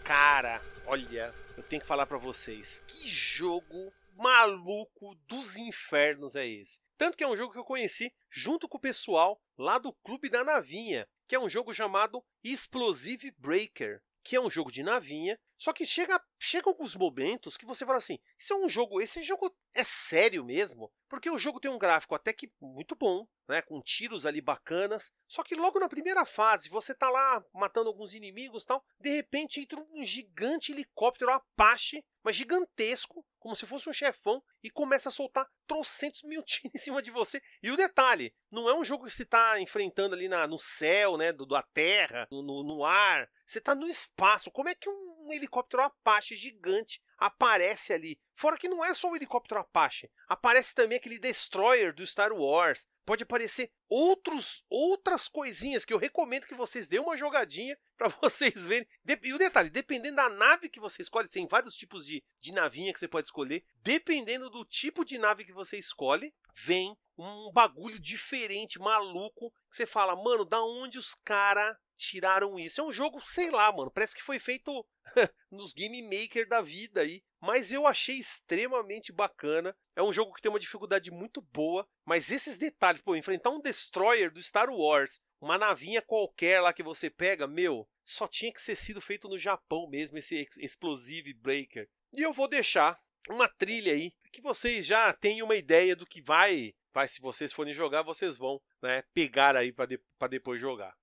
Cara, 0.04 0.62
olha, 0.86 1.34
eu 1.56 1.63
tenho 1.63 1.82
que 1.82 1.88
falar 1.88 2.06
pra 2.06 2.17
vocês. 2.17 2.82
Que 2.86 3.08
jogo 3.10 3.94
maluco 4.15 5.15
dos 5.28 5.56
infernos 5.58 6.36
é 6.36 6.47
esse? 6.47 6.80
Tanto 6.97 7.17
que 7.17 7.24
é 7.24 7.28
um 7.28 7.36
jogo 7.36 7.52
que 7.52 7.60
eu 7.60 7.63
conheci 7.63 8.13
junto 8.30 8.69
com 8.69 8.78
o 8.78 8.82
pessoal 8.82 9.41
lá 9.58 9.78
do 9.78 9.91
Clube 10.04 10.30
da 10.30 10.43
Navinha, 10.43 11.08
que 11.28 11.36
é 11.36 11.39
um 11.39 11.50
jogo 11.50 11.74
chamado 11.74 12.24
Explosive 12.43 13.32
Breaker, 13.38 14.02
que 14.24 14.36
é 14.36 14.41
um 14.41 14.50
jogo 14.50 14.71
de 14.71 14.84
navinha, 14.84 15.39
só 15.62 15.71
que 15.71 15.86
chega, 15.86 16.19
chega 16.39 16.67
alguns 16.67 16.95
momentos 16.95 17.56
que 17.56 17.67
você 17.67 17.86
fala 17.86 18.00
assim: 18.00 18.17
isso 18.36 18.52
é 18.52 18.56
um 18.56 18.67
jogo, 18.67 19.00
esse 19.00 19.21
jogo 19.21 19.56
é 19.76 19.84
sério 19.84 20.43
mesmo? 20.43 20.91
Porque 21.08 21.30
o 21.30 21.38
jogo 21.38 21.60
tem 21.60 21.69
um 21.69 21.78
gráfico 21.78 22.15
até 22.15 22.34
que 22.34 22.52
muito 22.60 22.95
bom, 22.95 23.28
né, 23.47 23.62
com 23.62 23.80
tiros 23.80 24.26
ali 24.26 24.41
bacanas, 24.41 25.13
só 25.28 25.43
que 25.43 25.54
logo 25.54 25.80
na 25.80 25.88
primeira 25.88 26.26
fase 26.26 26.67
você 26.67 26.95
tá 26.95 27.12
lá 27.12 27.45
matando 27.54 27.89
alguns 27.89 28.15
inimigos, 28.15 28.65
tal, 28.65 28.84
de 29.00 29.12
repente 29.12 29.62
entra 29.62 29.80
um 29.80 30.04
gigante 30.04 30.71
helicóptero 30.71 31.32
Apache, 31.32 32.04
mas 32.24 32.36
gigantesco, 32.36 33.24
como 33.38 33.56
se 33.56 33.67
fosse 33.67 33.88
um 33.88 33.93
chefão, 33.93 34.41
e 34.63 34.69
começa 34.69 35.10
a 35.10 35.12
soltar 35.12 35.47
trocentos 35.67 36.24
mil 36.24 36.41
tiros 36.43 36.74
em 36.74 36.78
cima 36.78 37.02
de 37.02 37.12
você. 37.12 37.41
E 37.62 37.69
o 37.69 37.78
detalhe, 37.78 38.34
não 38.50 38.69
é 38.69 38.76
um 38.76 38.84
jogo 38.84 39.06
que 39.06 39.12
você 39.12 39.24
está 39.24 39.60
enfrentando 39.60 40.15
ali 40.15 40.28
na, 40.28 40.47
no 40.47 40.58
céu, 40.58 41.17
né, 41.17 41.32
do, 41.32 41.45
da 41.45 41.62
terra, 41.62 42.28
no, 42.32 42.63
no, 42.63 42.84
ar, 42.84 43.30
você 43.45 43.60
está 43.60 43.76
no 43.76 43.88
espaço. 43.88 44.52
Como 44.52 44.69
é 44.69 44.76
que 44.76 44.89
um, 44.89 45.11
um 45.22 45.34
helicóptero 45.34 45.84
Apache 45.84 46.36
gigante 46.36 47.02
aparece 47.18 47.94
ali? 47.94 48.20
Fora 48.34 48.58
que 48.58 48.68
não 48.68 48.84
é 48.84 48.94
só 48.94 49.10
o 49.10 49.16
helicóptero 49.16 49.62
Apache, 49.62 50.10
aparece 50.28 50.74
também 50.74 50.98
aquele 50.98 51.20
destroyer 51.20 51.94
do 51.94 52.06
Star 52.06 52.34
Wars. 52.34 52.88
Pode 53.06 53.24
aparecer 53.24 53.72
outros 53.90 54.64
outras 54.70 55.28
coisinhas 55.28 55.84
que 55.84 55.94
eu 55.94 55.98
recomendo 55.98 56.46
que 56.46 56.56
vocês 56.56 56.88
dêem 56.88 57.02
uma 57.02 57.18
jogadinha 57.18 57.78
para 57.98 58.08
vocês 58.08 58.66
verem. 58.66 58.88
E 59.24 59.34
o 59.34 59.38
detalhe, 59.38 59.70
dependendo 59.70 60.16
da 60.16 60.30
nave 60.30 60.70
que 60.70 60.80
você 60.80 61.02
escolhe, 61.02 61.28
tem 61.28 61.48
vários 61.48 61.76
tipos 61.76 62.06
de, 62.06 62.24
de 62.40 62.52
navinha 62.52 62.94
que 62.94 63.00
você 63.00 63.08
pode 63.08 63.28
escolher. 63.28 63.64
Dependendo 63.84 64.50
do 64.50 64.64
tipo 64.66 65.04
de 65.04 65.18
nave 65.18 65.46
que 65.46 65.54
você 65.54 65.78
escolhe, 65.78 66.34
vem 66.56 66.98
um 67.18 67.52
bagulho 67.52 68.00
diferente, 68.00 68.80
maluco, 68.80 69.52
que 69.70 69.76
você 69.76 69.86
fala, 69.86 70.16
mano, 70.16 70.46
da 70.46 70.64
onde 70.64 70.98
os 70.98 71.14
caras 71.14 71.76
tiraram 72.02 72.58
isso? 72.58 72.82
É 72.82 72.84
um 72.84 72.92
jogo, 72.92 73.22
sei 73.26 73.52
lá, 73.52 73.72
mano, 73.72 73.92
parece 73.92 74.16
que 74.16 74.24
foi 74.24 74.40
feito 74.40 74.86
nos 75.52 75.74
Game 75.74 76.02
Maker 76.02 76.48
da 76.48 76.62
vida 76.62 77.02
aí. 77.02 77.24
Mas 77.40 77.72
eu 77.72 77.88
achei 77.88 78.18
extremamente 78.18 79.12
bacana. 79.12 79.76
É 79.96 80.02
um 80.02 80.12
jogo 80.12 80.34
que 80.34 80.42
tem 80.42 80.50
uma 80.50 80.60
dificuldade 80.60 81.12
muito 81.12 81.42
boa. 81.42 81.88
Mas 82.06 82.32
esses 82.32 82.58
detalhes, 82.58 83.02
pô, 83.02 83.16
enfrentar 83.16 83.52
um 83.52 83.62
Destroyer 83.62 84.32
do 84.32 84.42
Star 84.42 84.70
Wars, 84.70 85.22
uma 85.40 85.58
navinha 85.58 86.02
qualquer 86.02 86.62
lá 86.62 86.74
que 86.74 86.84
você 86.84 87.10
pega, 87.10 87.48
meu, 87.48 87.88
só 88.06 88.28
tinha 88.28 88.52
que 88.52 88.62
ser 88.62 88.76
sido 88.76 89.02
feito 89.02 89.28
no 89.28 89.38
Japão 89.38 89.88
mesmo, 89.88 90.18
esse 90.18 90.48
Explosive 90.58 91.34
Breaker. 91.34 91.88
E 92.14 92.22
eu 92.22 92.34
vou 92.34 92.48
deixar 92.48 93.00
uma 93.30 93.48
trilha 93.48 93.94
aí, 93.94 94.12
que 94.32 94.42
vocês 94.42 94.86
já 94.86 95.14
tenham 95.14 95.46
uma 95.46 95.56
ideia 95.56 95.96
do 95.96 96.06
que 96.06 96.22
vai, 96.22 96.74
vai 96.94 97.08
se 97.08 97.22
vocês 97.22 97.54
forem 97.54 97.74
jogar, 97.74 98.02
vocês 98.02 98.38
vão 98.38 98.62
né, 98.82 99.04
pegar 99.14 99.56
aí 99.56 99.72
para 99.72 99.86
de, 99.86 100.00
depois 100.30 100.60
jogar. 100.60 100.96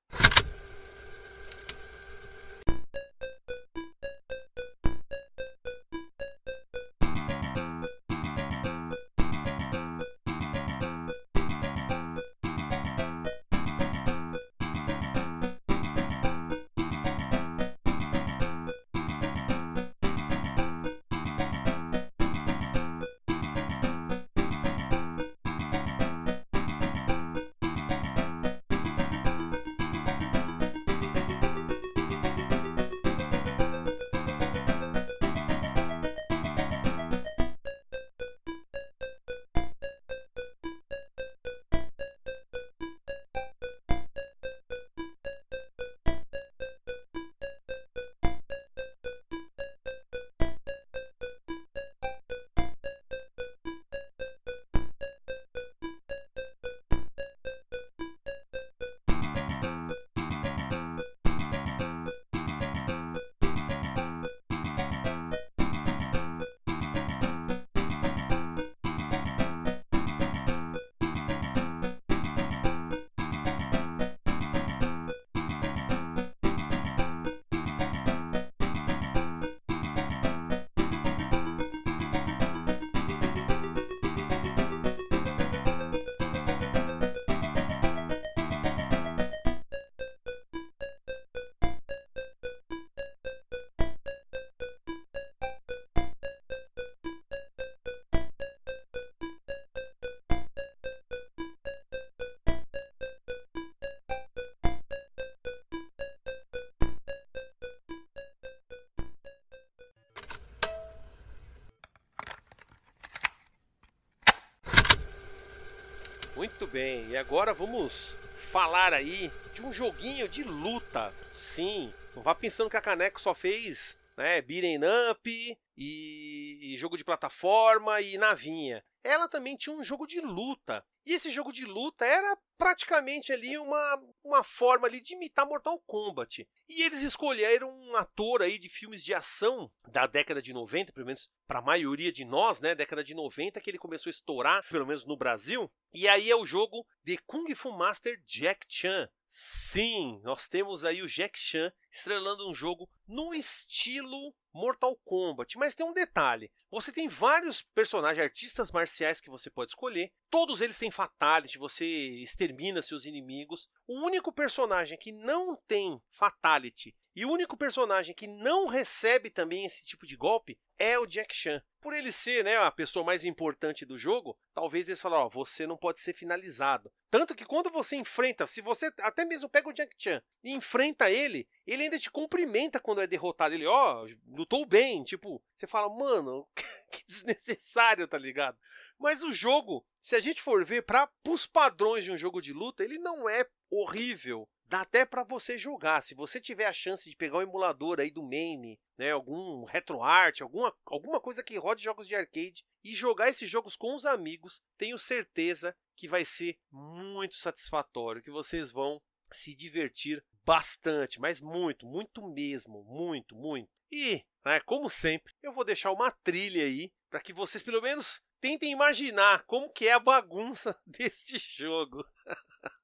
Bem, 116.68 117.08
e 117.08 117.16
agora 117.16 117.54
vamos 117.54 118.16
falar 118.52 118.92
aí 118.92 119.30
de 119.54 119.62
um 119.62 119.72
joguinho 119.72 120.28
de 120.28 120.42
luta. 120.42 121.12
Sim, 121.32 121.92
não 122.14 122.22
vá 122.22 122.34
pensando 122.34 122.68
que 122.68 122.76
a 122.76 122.80
Caneco 122.80 123.20
só 123.20 123.34
fez 123.34 123.98
né, 124.16 124.40
beat'em 124.42 124.80
up 125.10 125.58
e, 125.76 126.58
e 126.62 126.76
jogo 126.76 126.96
de 126.96 127.04
plataforma 127.04 128.00
e 128.00 128.18
navinha. 128.18 128.84
Ela 129.02 129.28
também 129.28 129.56
tinha 129.56 129.74
um 129.74 129.82
jogo 129.82 130.06
de 130.06 130.20
luta. 130.20 130.84
E 131.06 131.14
esse 131.14 131.30
jogo 131.30 131.52
de 131.52 131.64
luta 131.64 132.04
era 132.04 132.36
praticamente 132.58 133.32
ali 133.32 133.56
uma, 133.56 134.02
uma 134.22 134.44
forma 134.44 134.86
ali 134.86 135.00
de 135.00 135.14
imitar 135.14 135.46
Mortal 135.46 135.78
Kombat. 135.86 136.46
E 136.68 136.82
eles 136.82 137.00
escolheram 137.00 137.77
um 137.88 137.96
ator 137.96 138.42
aí 138.42 138.58
de 138.58 138.68
filmes 138.68 139.02
de 139.02 139.14
ação 139.14 139.70
da 139.90 140.06
década 140.06 140.42
de 140.42 140.52
90, 140.52 140.92
pelo 140.92 141.06
menos 141.06 141.30
para 141.46 141.60
a 141.60 141.62
maioria 141.62 142.12
de 142.12 142.24
nós, 142.24 142.60
né, 142.60 142.74
década 142.74 143.02
de 143.02 143.14
90 143.14 143.60
que 143.60 143.70
ele 143.70 143.78
começou 143.78 144.10
a 144.10 144.12
estourar, 144.12 144.66
pelo 144.68 144.86
menos 144.86 145.06
no 145.06 145.16
Brasil. 145.16 145.70
E 145.92 146.06
aí 146.06 146.30
é 146.30 146.36
o 146.36 146.44
jogo 146.44 146.86
The 147.04 147.16
Kung 147.26 147.54
Fu 147.54 147.72
Master 147.72 148.20
Jack 148.26 148.66
Chan. 148.68 149.08
Sim, 149.30 150.22
nós 150.24 150.48
temos 150.48 150.86
aí 150.86 151.02
o 151.02 151.06
Jack 151.06 151.38
Chan 151.38 151.70
estrelando 151.92 152.48
um 152.48 152.54
jogo 152.54 152.88
no 153.06 153.34
estilo 153.34 154.34
Mortal 154.54 154.96
Kombat. 155.04 155.58
Mas 155.58 155.74
tem 155.74 155.84
um 155.84 155.92
detalhe: 155.92 156.50
você 156.70 156.90
tem 156.90 157.08
vários 157.08 157.60
personagens, 157.60 158.24
artistas 158.24 158.72
marciais 158.72 159.20
que 159.20 159.28
você 159.28 159.50
pode 159.50 159.72
escolher. 159.72 160.10
Todos 160.30 160.62
eles 160.62 160.78
têm 160.78 160.90
fatality, 160.90 161.58
você 161.58 161.84
extermina 161.84 162.80
seus 162.80 163.04
inimigos. 163.04 163.68
O 163.86 164.00
único 164.00 164.32
personagem 164.32 164.96
que 164.96 165.12
não 165.12 165.54
tem 165.68 166.00
fatality 166.10 166.96
e 167.18 167.26
o 167.26 167.30
único 167.30 167.56
personagem 167.56 168.14
que 168.14 168.28
não 168.28 168.68
recebe 168.68 169.28
também 169.28 169.64
esse 169.64 169.82
tipo 169.82 170.06
de 170.06 170.16
golpe 170.16 170.56
é 170.78 170.98
o 170.98 171.04
Jack 171.04 171.34
Chan. 171.34 171.60
Por 171.80 171.92
ele 171.92 172.12
ser 172.12 172.44
né, 172.44 172.56
a 172.56 172.70
pessoa 172.70 173.04
mais 173.04 173.24
importante 173.24 173.84
do 173.84 173.98
jogo, 173.98 174.38
talvez 174.54 174.86
eles 174.86 175.00
falem: 175.00 175.28
você 175.30 175.66
não 175.66 175.76
pode 175.76 176.00
ser 176.00 176.14
finalizado. 176.14 176.92
Tanto 177.10 177.34
que 177.34 177.44
quando 177.44 177.70
você 177.70 177.96
enfrenta, 177.96 178.46
se 178.46 178.60
você 178.60 178.92
até 179.00 179.24
mesmo 179.24 179.48
pega 179.48 179.68
o 179.68 179.72
Jack 179.72 179.94
Chan 179.98 180.22
e 180.44 180.52
enfrenta 180.52 181.10
ele, 181.10 181.48
ele 181.66 181.84
ainda 181.84 181.98
te 181.98 182.10
cumprimenta 182.10 182.78
quando 182.78 183.00
é 183.00 183.06
derrotado. 183.06 183.54
Ele, 183.54 183.66
ó, 183.66 184.04
oh, 184.04 184.36
lutou 184.36 184.66
bem. 184.66 185.02
Tipo, 185.04 185.42
você 185.56 185.66
fala, 185.66 185.88
mano, 185.88 186.46
que 186.92 187.02
desnecessário, 187.06 188.06
tá 188.06 188.18
ligado? 188.18 188.58
Mas 188.98 189.22
o 189.22 189.32
jogo, 189.32 189.86
se 190.00 190.16
a 190.16 190.20
gente 190.20 190.42
for 190.42 190.64
ver 190.64 190.82
para 190.82 191.10
os 191.26 191.46
padrões 191.46 192.04
de 192.04 192.12
um 192.12 192.16
jogo 192.16 192.42
de 192.42 192.52
luta, 192.52 192.84
ele 192.84 192.98
não 192.98 193.28
é 193.28 193.46
horrível. 193.70 194.48
Dá 194.68 194.82
até 194.82 195.06
para 195.06 195.24
você 195.24 195.56
jogar. 195.56 196.02
Se 196.02 196.14
você 196.14 196.38
tiver 196.38 196.66
a 196.66 196.72
chance 196.72 197.08
de 197.08 197.16
pegar 197.16 197.38
um 197.38 197.42
emulador 197.42 198.00
aí 198.00 198.10
do 198.10 198.22
MAME, 198.22 198.78
né, 198.98 199.12
algum 199.12 199.64
RetroArt, 199.64 200.42
alguma, 200.42 200.74
alguma 200.84 201.18
coisa 201.20 201.42
que 201.42 201.56
rode 201.56 201.82
jogos 201.82 202.06
de 202.06 202.14
arcade 202.14 202.64
e 202.84 202.92
jogar 202.92 203.30
esses 203.30 203.48
jogos 203.48 203.74
com 203.74 203.94
os 203.94 204.04
amigos, 204.04 204.62
tenho 204.76 204.98
certeza 204.98 205.74
que 205.96 206.06
vai 206.06 206.24
ser 206.24 206.58
muito 206.70 207.34
satisfatório, 207.36 208.22
que 208.22 208.30
vocês 208.30 208.70
vão 208.70 209.00
se 209.32 209.54
divertir 209.54 210.22
bastante, 210.44 211.18
mas 211.18 211.40
muito, 211.40 211.86
muito 211.86 212.26
mesmo, 212.26 212.84
muito, 212.84 213.34
muito. 213.34 213.70
E, 213.90 214.22
né, 214.44 214.60
como 214.60 214.90
sempre, 214.90 215.32
eu 215.42 215.52
vou 215.52 215.64
deixar 215.64 215.92
uma 215.92 216.10
trilha 216.10 216.62
aí 216.62 216.92
para 217.08 217.20
que 217.20 217.32
vocês 217.32 217.62
pelo 217.62 217.80
menos 217.80 218.22
tentem 218.38 218.70
imaginar 218.70 219.44
como 219.44 219.70
que 219.70 219.88
é 219.88 219.92
a 219.92 219.98
bagunça 219.98 220.78
deste 220.86 221.38
jogo. 221.38 222.04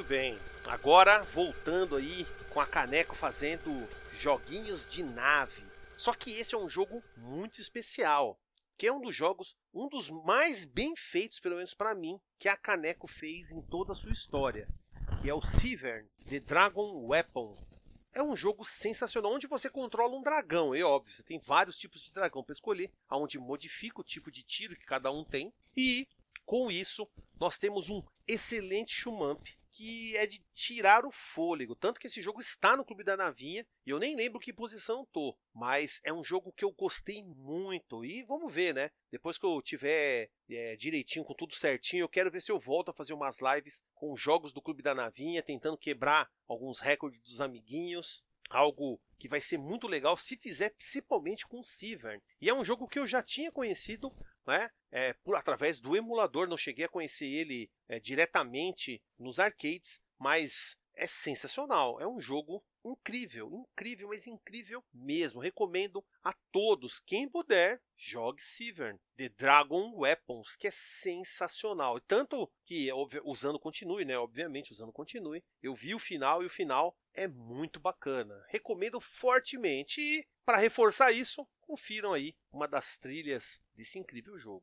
Muito 0.00 0.08
bem. 0.08 0.38
Agora 0.66 1.20
voltando 1.24 1.94
aí 1.94 2.26
com 2.48 2.58
a 2.58 2.66
Caneco 2.66 3.14
fazendo 3.14 3.86
joguinhos 4.14 4.88
de 4.88 5.02
nave. 5.02 5.62
Só 5.92 6.14
que 6.14 6.38
esse 6.38 6.54
é 6.54 6.58
um 6.58 6.70
jogo 6.70 7.04
muito 7.18 7.60
especial, 7.60 8.40
que 8.78 8.86
é 8.86 8.92
um 8.92 9.02
dos 9.02 9.14
jogos, 9.14 9.54
um 9.74 9.90
dos 9.90 10.08
mais 10.08 10.64
bem 10.64 10.96
feitos, 10.96 11.38
pelo 11.38 11.56
menos 11.56 11.74
para 11.74 11.94
mim, 11.94 12.18
que 12.38 12.48
a 12.48 12.56
Caneco 12.56 13.06
fez 13.06 13.50
em 13.50 13.60
toda 13.60 13.92
a 13.92 13.94
sua 13.94 14.10
história, 14.10 14.66
que 15.20 15.28
é 15.28 15.34
o 15.34 15.44
Severn, 15.44 16.08
The 16.26 16.40
Dragon 16.40 17.06
Weapon. 17.06 17.54
É 18.14 18.22
um 18.22 18.34
jogo 18.34 18.64
sensacional 18.64 19.34
onde 19.34 19.46
você 19.46 19.68
controla 19.68 20.16
um 20.16 20.22
dragão, 20.22 20.74
é 20.74 20.82
óbvio, 20.82 21.12
você 21.12 21.22
tem 21.22 21.38
vários 21.38 21.76
tipos 21.76 22.00
de 22.00 22.10
dragão 22.10 22.42
para 22.42 22.54
escolher, 22.54 22.90
aonde 23.06 23.38
modifica 23.38 24.00
o 24.00 24.04
tipo 24.04 24.30
de 24.30 24.42
tiro 24.42 24.76
que 24.76 24.86
cada 24.86 25.12
um 25.12 25.22
tem 25.22 25.52
e 25.76 26.08
com 26.46 26.70
isso 26.70 27.06
nós 27.38 27.58
temos 27.58 27.90
um 27.90 28.02
excelente 28.26 28.94
shumamp 28.94 29.59
que 29.72 30.16
é 30.16 30.26
de 30.26 30.42
tirar 30.52 31.04
o 31.04 31.12
fôlego. 31.12 31.74
Tanto 31.74 32.00
que 32.00 32.06
esse 32.06 32.20
jogo 32.20 32.40
está 32.40 32.76
no 32.76 32.84
Clube 32.84 33.04
da 33.04 33.16
Navinha 33.16 33.66
e 33.86 33.90
eu 33.90 33.98
nem 33.98 34.16
lembro 34.16 34.40
que 34.40 34.52
posição 34.52 35.06
tô. 35.12 35.36
Mas 35.54 36.00
é 36.04 36.12
um 36.12 36.24
jogo 36.24 36.52
que 36.52 36.64
eu 36.64 36.72
gostei 36.72 37.22
muito. 37.22 38.04
E 38.04 38.22
vamos 38.24 38.52
ver, 38.52 38.74
né? 38.74 38.90
Depois 39.10 39.38
que 39.38 39.46
eu 39.46 39.60
tiver 39.62 40.30
é, 40.48 40.76
direitinho, 40.76 41.24
com 41.24 41.34
tudo 41.34 41.54
certinho, 41.54 42.02
eu 42.02 42.08
quero 42.08 42.30
ver 42.30 42.42
se 42.42 42.52
eu 42.52 42.58
volto 42.58 42.90
a 42.90 42.94
fazer 42.94 43.14
umas 43.14 43.38
lives 43.40 43.82
com 43.94 44.16
jogos 44.16 44.52
do 44.52 44.62
Clube 44.62 44.82
da 44.82 44.94
Navinha, 44.94 45.42
tentando 45.42 45.78
quebrar 45.78 46.30
alguns 46.48 46.80
recordes 46.80 47.22
dos 47.22 47.40
amiguinhos. 47.40 48.22
Algo 48.48 49.00
que 49.16 49.28
vai 49.28 49.40
ser 49.40 49.58
muito 49.58 49.86
legal 49.86 50.16
se 50.16 50.36
fizer 50.36 50.70
principalmente 50.70 51.46
com 51.46 51.60
o 51.60 51.64
Severn. 51.64 52.20
E 52.40 52.48
é 52.48 52.54
um 52.54 52.64
jogo 52.64 52.88
que 52.88 52.98
eu 52.98 53.06
já 53.06 53.22
tinha 53.22 53.52
conhecido 53.52 54.12
né? 54.50 54.70
É, 54.90 55.12
por 55.24 55.36
através 55.36 55.80
do 55.80 55.96
emulador, 55.96 56.48
não 56.48 56.58
cheguei 56.58 56.84
a 56.84 56.88
conhecer 56.88 57.26
ele 57.26 57.70
é, 57.88 58.00
diretamente 58.00 59.02
nos 59.18 59.38
arcades, 59.38 60.00
mas 60.18 60.76
é 60.94 61.06
sensacional. 61.06 62.00
É 62.00 62.06
um 62.06 62.20
jogo 62.20 62.62
incrível, 62.84 63.50
incrível, 63.52 64.08
mas 64.08 64.26
incrível 64.26 64.84
mesmo. 64.92 65.40
Recomendo 65.40 66.04
a 66.22 66.34
todos, 66.50 67.00
quem 67.00 67.28
puder, 67.28 67.80
jogue 67.96 68.42
Severn, 68.42 68.98
The 69.16 69.28
Dragon 69.28 69.92
Weapons, 69.94 70.56
que 70.56 70.66
é 70.66 70.70
sensacional. 70.70 72.00
Tanto 72.00 72.50
que, 72.66 72.90
usando 73.24 73.58
continue, 73.58 74.04
né? 74.04 74.18
Obviamente, 74.18 74.72
usando 74.72 74.92
continue. 74.92 75.42
Eu 75.62 75.74
vi 75.74 75.94
o 75.94 75.98
final 75.98 76.42
e 76.42 76.46
o 76.46 76.50
final 76.50 76.96
é 77.14 77.28
muito 77.28 77.78
bacana. 77.78 78.42
Recomendo 78.48 79.00
fortemente. 79.00 80.00
E, 80.00 80.26
para 80.44 80.58
reforçar 80.58 81.12
isso, 81.12 81.46
confiram 81.60 82.12
aí 82.12 82.34
uma 82.50 82.66
das 82.66 82.98
trilhas 82.98 83.62
desse 83.80 83.98
incrível 83.98 84.38
jogo. 84.38 84.62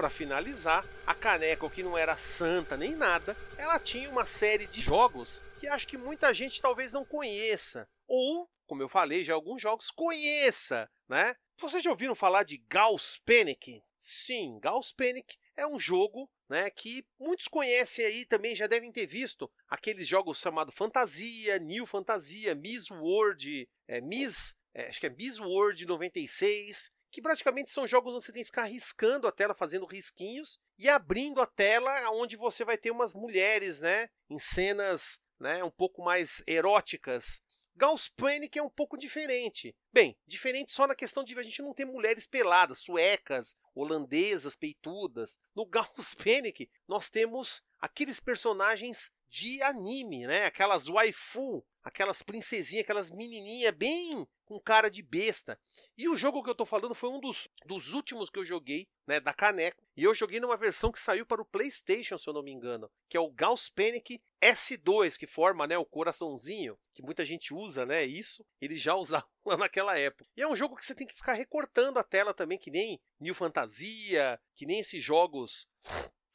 Para 0.00 0.08
finalizar, 0.08 0.82
a 1.06 1.14
Caneco, 1.14 1.68
que 1.68 1.82
não 1.82 1.98
era 1.98 2.16
santa 2.16 2.74
nem 2.74 2.96
nada, 2.96 3.36
ela 3.58 3.78
tinha 3.78 4.08
uma 4.08 4.24
série 4.24 4.66
de 4.66 4.80
jogos 4.80 5.44
que 5.58 5.68
acho 5.68 5.86
que 5.86 5.98
muita 5.98 6.32
gente 6.32 6.62
talvez 6.62 6.90
não 6.90 7.04
conheça. 7.04 7.86
Ou, 8.08 8.48
como 8.66 8.82
eu 8.82 8.88
falei, 8.88 9.22
já 9.22 9.34
alguns 9.34 9.60
jogos 9.60 9.90
conheça, 9.90 10.90
né? 11.06 11.36
Vocês 11.58 11.84
já 11.84 11.90
ouviram 11.90 12.14
falar 12.14 12.44
de 12.44 12.56
Gauss 12.66 13.20
Panic? 13.26 13.82
Sim, 13.98 14.58
Gauss 14.58 14.90
Panic 14.90 15.36
é 15.54 15.66
um 15.66 15.78
jogo 15.78 16.30
né, 16.48 16.70
que 16.70 17.04
muitos 17.18 17.46
conhecem 17.46 18.06
aí 18.06 18.24
também, 18.24 18.54
já 18.54 18.66
devem 18.66 18.90
ter 18.90 19.06
visto 19.06 19.52
aqueles 19.68 20.08
jogos 20.08 20.38
chamados 20.38 20.74
Fantasia, 20.74 21.58
New 21.58 21.84
Fantasia, 21.84 22.54
Miss 22.54 22.90
World, 22.90 23.68
é, 23.86 24.00
Miss, 24.00 24.54
é, 24.72 24.88
acho 24.88 24.98
que 24.98 25.08
é 25.08 25.10
Miss 25.10 25.38
World 25.38 25.84
96, 25.84 26.90
que 27.10 27.20
praticamente 27.20 27.70
são 27.70 27.86
jogos 27.86 28.14
onde 28.14 28.24
você 28.24 28.32
tem 28.32 28.42
que 28.42 28.50
ficar 28.50 28.64
riscando 28.64 29.26
a 29.26 29.32
tela, 29.32 29.54
fazendo 29.54 29.86
risquinhos 29.86 30.58
e 30.78 30.88
abrindo 30.88 31.40
a 31.40 31.46
tela 31.46 32.10
onde 32.10 32.36
você 32.36 32.64
vai 32.64 32.78
ter 32.78 32.90
umas 32.90 33.14
mulheres, 33.14 33.80
né, 33.80 34.08
em 34.28 34.38
cenas, 34.38 35.20
né, 35.38 35.64
um 35.64 35.70
pouco 35.70 36.02
mais 36.02 36.42
eróticas. 36.46 37.42
Gauss 37.74 38.08
Panic 38.08 38.58
é 38.58 38.62
um 38.62 38.68
pouco 38.68 38.98
diferente. 38.98 39.74
Bem, 39.92 40.18
diferente 40.26 40.70
só 40.70 40.86
na 40.86 40.94
questão 40.94 41.24
de 41.24 41.38
a 41.38 41.42
gente 41.42 41.62
não 41.62 41.72
ter 41.72 41.86
mulheres 41.86 42.26
peladas, 42.26 42.80
suecas, 42.80 43.56
holandesas, 43.74 44.54
peitudas. 44.54 45.40
No 45.54 45.64
Gauss 45.66 46.14
Panic, 46.14 46.70
nós 46.86 47.08
temos 47.08 47.62
aqueles 47.80 48.20
personagens 48.20 49.10
de 49.30 49.62
anime, 49.62 50.26
né? 50.26 50.44
Aquelas 50.44 50.88
waifu, 50.88 51.64
aquelas 51.82 52.22
princesinhas, 52.22 52.84
aquelas 52.84 53.10
menininhas 53.10 53.74
bem 53.74 54.26
com 54.44 54.60
cara 54.60 54.90
de 54.90 55.02
besta. 55.02 55.58
E 55.96 56.08
o 56.08 56.16
jogo 56.16 56.42
que 56.42 56.50
eu 56.50 56.54
tô 56.54 56.66
falando 56.66 56.94
foi 56.94 57.08
um 57.08 57.20
dos, 57.20 57.48
dos 57.64 57.94
últimos 57.94 58.28
que 58.28 58.38
eu 58.38 58.44
joguei, 58.44 58.88
né, 59.06 59.20
da 59.20 59.32
Caneco. 59.32 59.82
E 59.96 60.02
eu 60.02 60.14
joguei 60.14 60.40
numa 60.40 60.56
versão 60.56 60.90
que 60.90 61.00
saiu 61.00 61.24
para 61.24 61.40
o 61.40 61.44
PlayStation, 61.44 62.18
se 62.18 62.28
eu 62.28 62.34
não 62.34 62.42
me 62.42 62.52
engano, 62.52 62.90
que 63.08 63.16
é 63.16 63.20
o 63.20 63.30
Gauss 63.30 63.68
Panic 63.68 64.20
S2, 64.42 65.16
que 65.16 65.26
forma, 65.26 65.66
né, 65.66 65.78
o 65.78 65.84
coraçãozinho, 65.84 66.76
que 66.94 67.02
muita 67.02 67.24
gente 67.24 67.54
usa, 67.54 67.86
né, 67.86 68.04
isso. 68.04 68.44
Ele 68.60 68.76
já 68.76 68.94
usava 68.96 69.26
naquela 69.58 69.98
época. 69.98 70.28
E 70.36 70.42
é 70.42 70.48
um 70.48 70.56
jogo 70.56 70.76
que 70.76 70.84
você 70.84 70.94
tem 70.94 71.06
que 71.06 71.14
ficar 71.14 71.34
recortando 71.34 71.98
a 71.98 72.04
tela 72.04 72.34
também, 72.34 72.58
que 72.58 72.70
nem 72.70 73.00
New 73.20 73.34
Fantasia, 73.34 74.40
que 74.56 74.66
nem 74.66 74.80
esses 74.80 75.02
jogos 75.02 75.68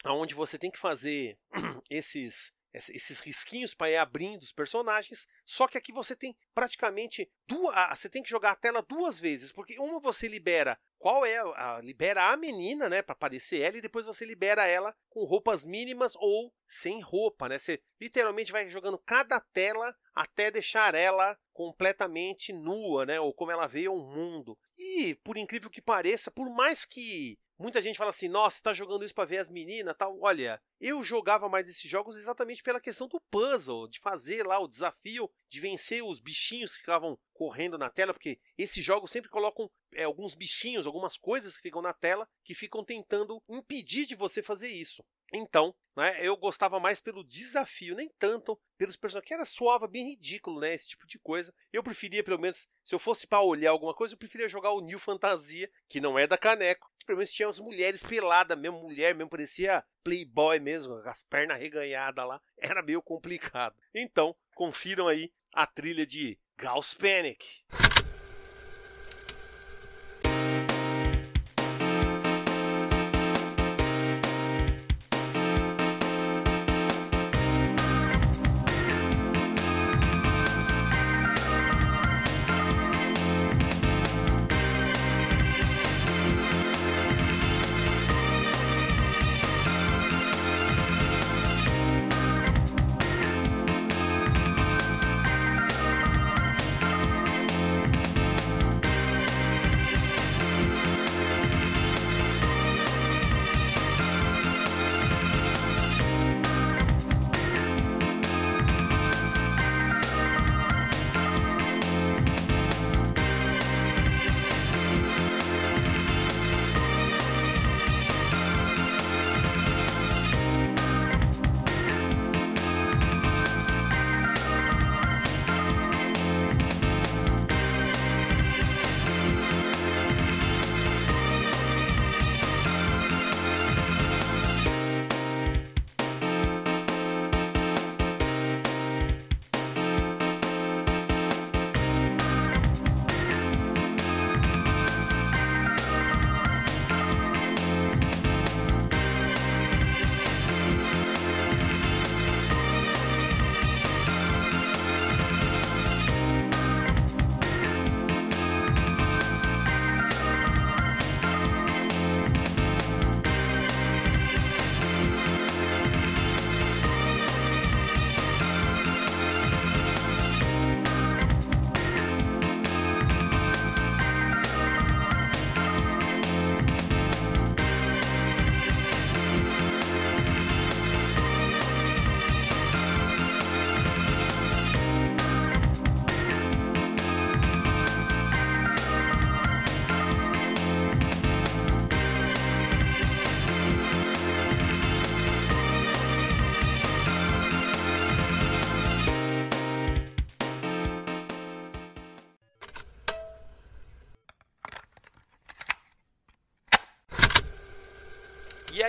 onde 0.05 0.35
você 0.35 0.57
tem 0.57 0.71
que 0.71 0.79
fazer 0.79 1.37
esses 1.89 2.53
esses 2.76 3.19
risquinhos 3.19 3.73
para 3.73 3.89
ir 3.89 3.97
abrindo 3.97 4.41
os 4.43 4.51
personagens. 4.51 5.28
Só 5.45 5.67
que 5.67 5.78
aqui 5.78 5.91
você 5.91 6.15
tem 6.15 6.36
praticamente 6.53 7.30
duas, 7.47 7.76
você 7.97 8.09
tem 8.09 8.21
que 8.21 8.30
jogar 8.30 8.51
a 8.51 8.55
tela 8.55 8.82
duas 8.82 9.19
vezes, 9.19 9.51
porque 9.51 9.78
uma 9.80 9.99
você 9.99 10.28
libera 10.28 10.78
qual 10.97 11.26
é 11.26 11.38
a, 11.38 11.80
libera 11.82 12.32
a 12.32 12.38
menina, 12.38 12.89
né, 12.89 13.01
para 13.01 13.13
aparecer 13.13 13.61
ela 13.61 13.78
e 13.78 13.82
depois 13.82 14.05
você 14.05 14.26
libera 14.26 14.65
ela 14.65 14.95
com 15.09 15.23
roupas 15.23 15.65
mínimas 15.65 16.13
ou 16.15 16.51
sem 16.67 16.99
roupa, 17.01 17.47
né? 17.47 17.59
Você 17.59 17.82
literalmente 18.01 18.51
vai 18.51 18.67
jogando 18.69 18.97
cada 18.97 19.39
tela 19.39 19.95
até 20.13 20.49
deixar 20.49 20.95
ela 20.95 21.38
completamente 21.53 22.51
nua, 22.51 23.05
né, 23.05 23.19
ou 23.19 23.34
como 23.34 23.51
ela 23.51 23.67
veio 23.67 23.91
ao 23.91 23.99
mundo. 23.99 24.57
E 24.78 25.15
por 25.23 25.38
incrível 25.38 25.69
que 25.69 25.82
pareça, 25.82 26.32
por 26.32 26.49
mais 26.49 26.86
que 26.86 27.38
Muita 27.58 27.82
gente 27.82 27.97
fala 27.97 28.10
assim: 28.10 28.28
nossa, 28.28 28.58
está 28.58 28.74
jogando 28.74 29.06
isso 29.06 29.14
para 29.14 29.26
ver 29.26 29.38
as 29.38 29.49
meninas 29.49 29.95
tal. 29.97 30.20
Olha, 30.20 30.62
eu 30.80 31.01
jogava 31.01 31.47
mais 31.47 31.70
esses 31.70 31.89
jogos 31.89 32.18
exatamente 32.18 32.62
pela 32.62 32.82
questão 32.82 33.08
do 33.08 33.22
puzzle, 33.32 33.88
de 33.88 33.99
fazer 33.99 34.45
lá 34.45 34.60
o 34.60 34.68
desafio, 34.68 35.32
de 35.49 35.60
vencer 35.62 36.03
os 36.03 36.20
bichinhos 36.20 36.74
que 36.74 36.80
ficavam 36.80 37.18
correndo 37.34 37.78
na 37.78 37.89
tela, 37.89 38.14
porque 38.14 38.39
esses 38.58 38.84
jogos 38.84 39.10
sempre 39.10 39.30
colocam 39.30 39.72
é, 39.93 40.03
alguns 40.03 40.36
bichinhos, 40.36 40.86
algumas 40.86 41.18
coisas 41.18 41.56
que 41.56 41.64
ficam 41.64 41.82
na 41.82 41.93
tela 41.93 42.28
que 42.43 42.53
ficam 42.53 42.84
tentando 42.84 43.41
impedir 43.49 44.06
de 44.06 44.16
você 44.16 44.41
fazer 44.41 44.70
isso. 44.70 45.03
Então, 45.34 45.74
né, 45.95 46.20
eu 46.22 46.38
gostava 46.38 46.80
mais 46.80 47.01
pelo 47.01 47.24
desafio, 47.24 47.95
nem 47.95 48.10
tanto 48.20 48.60
pelos 48.78 48.95
personagens, 48.95 49.28
que 49.28 49.34
era 49.34 49.45
suava 49.45 49.88
bem 49.88 50.10
ridículo, 50.10 50.60
né, 50.60 50.74
esse 50.74 50.89
tipo 50.89 51.08
de 51.08 51.18
coisa. 51.20 51.53
Eu 51.74 51.82
preferia, 51.82 52.24
pelo 52.24 52.39
menos, 52.39 52.68
se 52.84 52.93
eu 52.93 52.99
fosse 52.99 53.26
para 53.26 53.41
olhar 53.41 53.72
alguma 53.72 53.93
coisa, 53.93 54.14
eu 54.14 54.18
preferia 54.18 54.47
jogar 54.47 54.72
o 54.72 54.82
New 54.82 54.99
Fantasia, 54.99 55.70
que 55.89 55.99
não 55.99 56.20
é 56.20 56.28
da 56.28 56.38
Caneco, 56.38 56.91
pelo 57.06 57.20
menos 57.20 57.32
tinha 57.32 57.47
as 57.47 57.60
mulheres 57.60 58.03
peladas, 58.03 58.58
mesmo 58.58 58.82
mulher, 58.82 59.16
mesmo 59.16 59.30
parecia 59.30 59.84
playboy 60.03 60.60
mesmo, 60.60 60.95
as 61.06 61.24
pernas 61.24 61.60
reganhadas 61.60 62.28
lá, 62.28 62.41
era 62.60 62.82
meio 62.82 63.01
complicado. 63.01 63.76
Então, 63.93 64.36
confiram 64.53 65.08
aí 65.08 65.32
a 65.53 65.66
trilha 65.66 66.06
de 66.06 66.38
Gauss 66.58 66.93
Panic. 66.93 67.64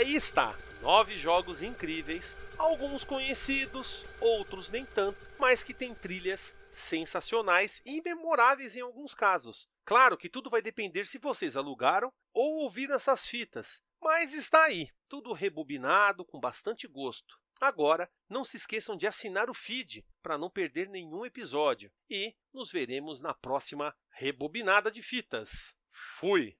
Aí 0.07 0.15
está, 0.15 0.57
nove 0.81 1.17
jogos 1.17 1.65
incríveis, 1.65 2.37
alguns 2.57 3.03
conhecidos, 3.03 4.05
outros 4.21 4.69
nem 4.69 4.87
tanto, 4.87 5.19
mas 5.37 5.65
que 5.65 5.75
têm 5.75 5.93
trilhas 5.93 6.55
sensacionais 6.71 7.83
e 7.85 8.01
memoráveis 8.01 8.77
em 8.77 8.81
alguns 8.81 9.15
casos. 9.15 9.69
Claro 9.85 10.17
que 10.17 10.29
tudo 10.29 10.49
vai 10.49 10.63
depender 10.63 11.07
se 11.07 11.19
vocês 11.19 11.57
alugaram 11.57 12.13
ou 12.33 12.63
ouviram 12.63 12.95
essas 12.95 13.27
fitas, 13.27 13.83
Mas 14.01 14.33
está 14.35 14.63
aí, 14.63 14.91
tudo 15.09 15.33
rebobinado 15.33 16.25
com 16.25 16.39
bastante 16.39 16.87
gosto. 16.87 17.37
Agora, 17.61 18.09
não 18.29 18.45
se 18.45 18.57
esqueçam 18.57 18.97
de 18.97 19.07
assinar 19.07 19.51
o 19.51 19.55
feed 19.55 20.07
para 20.23 20.39
não 20.39 20.51
perder 20.51 20.89
nenhum 20.89 21.27
episódio. 21.27 21.91
E 22.09 22.37
nos 22.53 22.71
veremos 22.71 23.21
na 23.21 23.35
próxima 23.35 23.97
Rebobinada 24.11 24.91
de 24.91 25.03
Fitas. 25.03 25.75
Fui! 25.91 26.57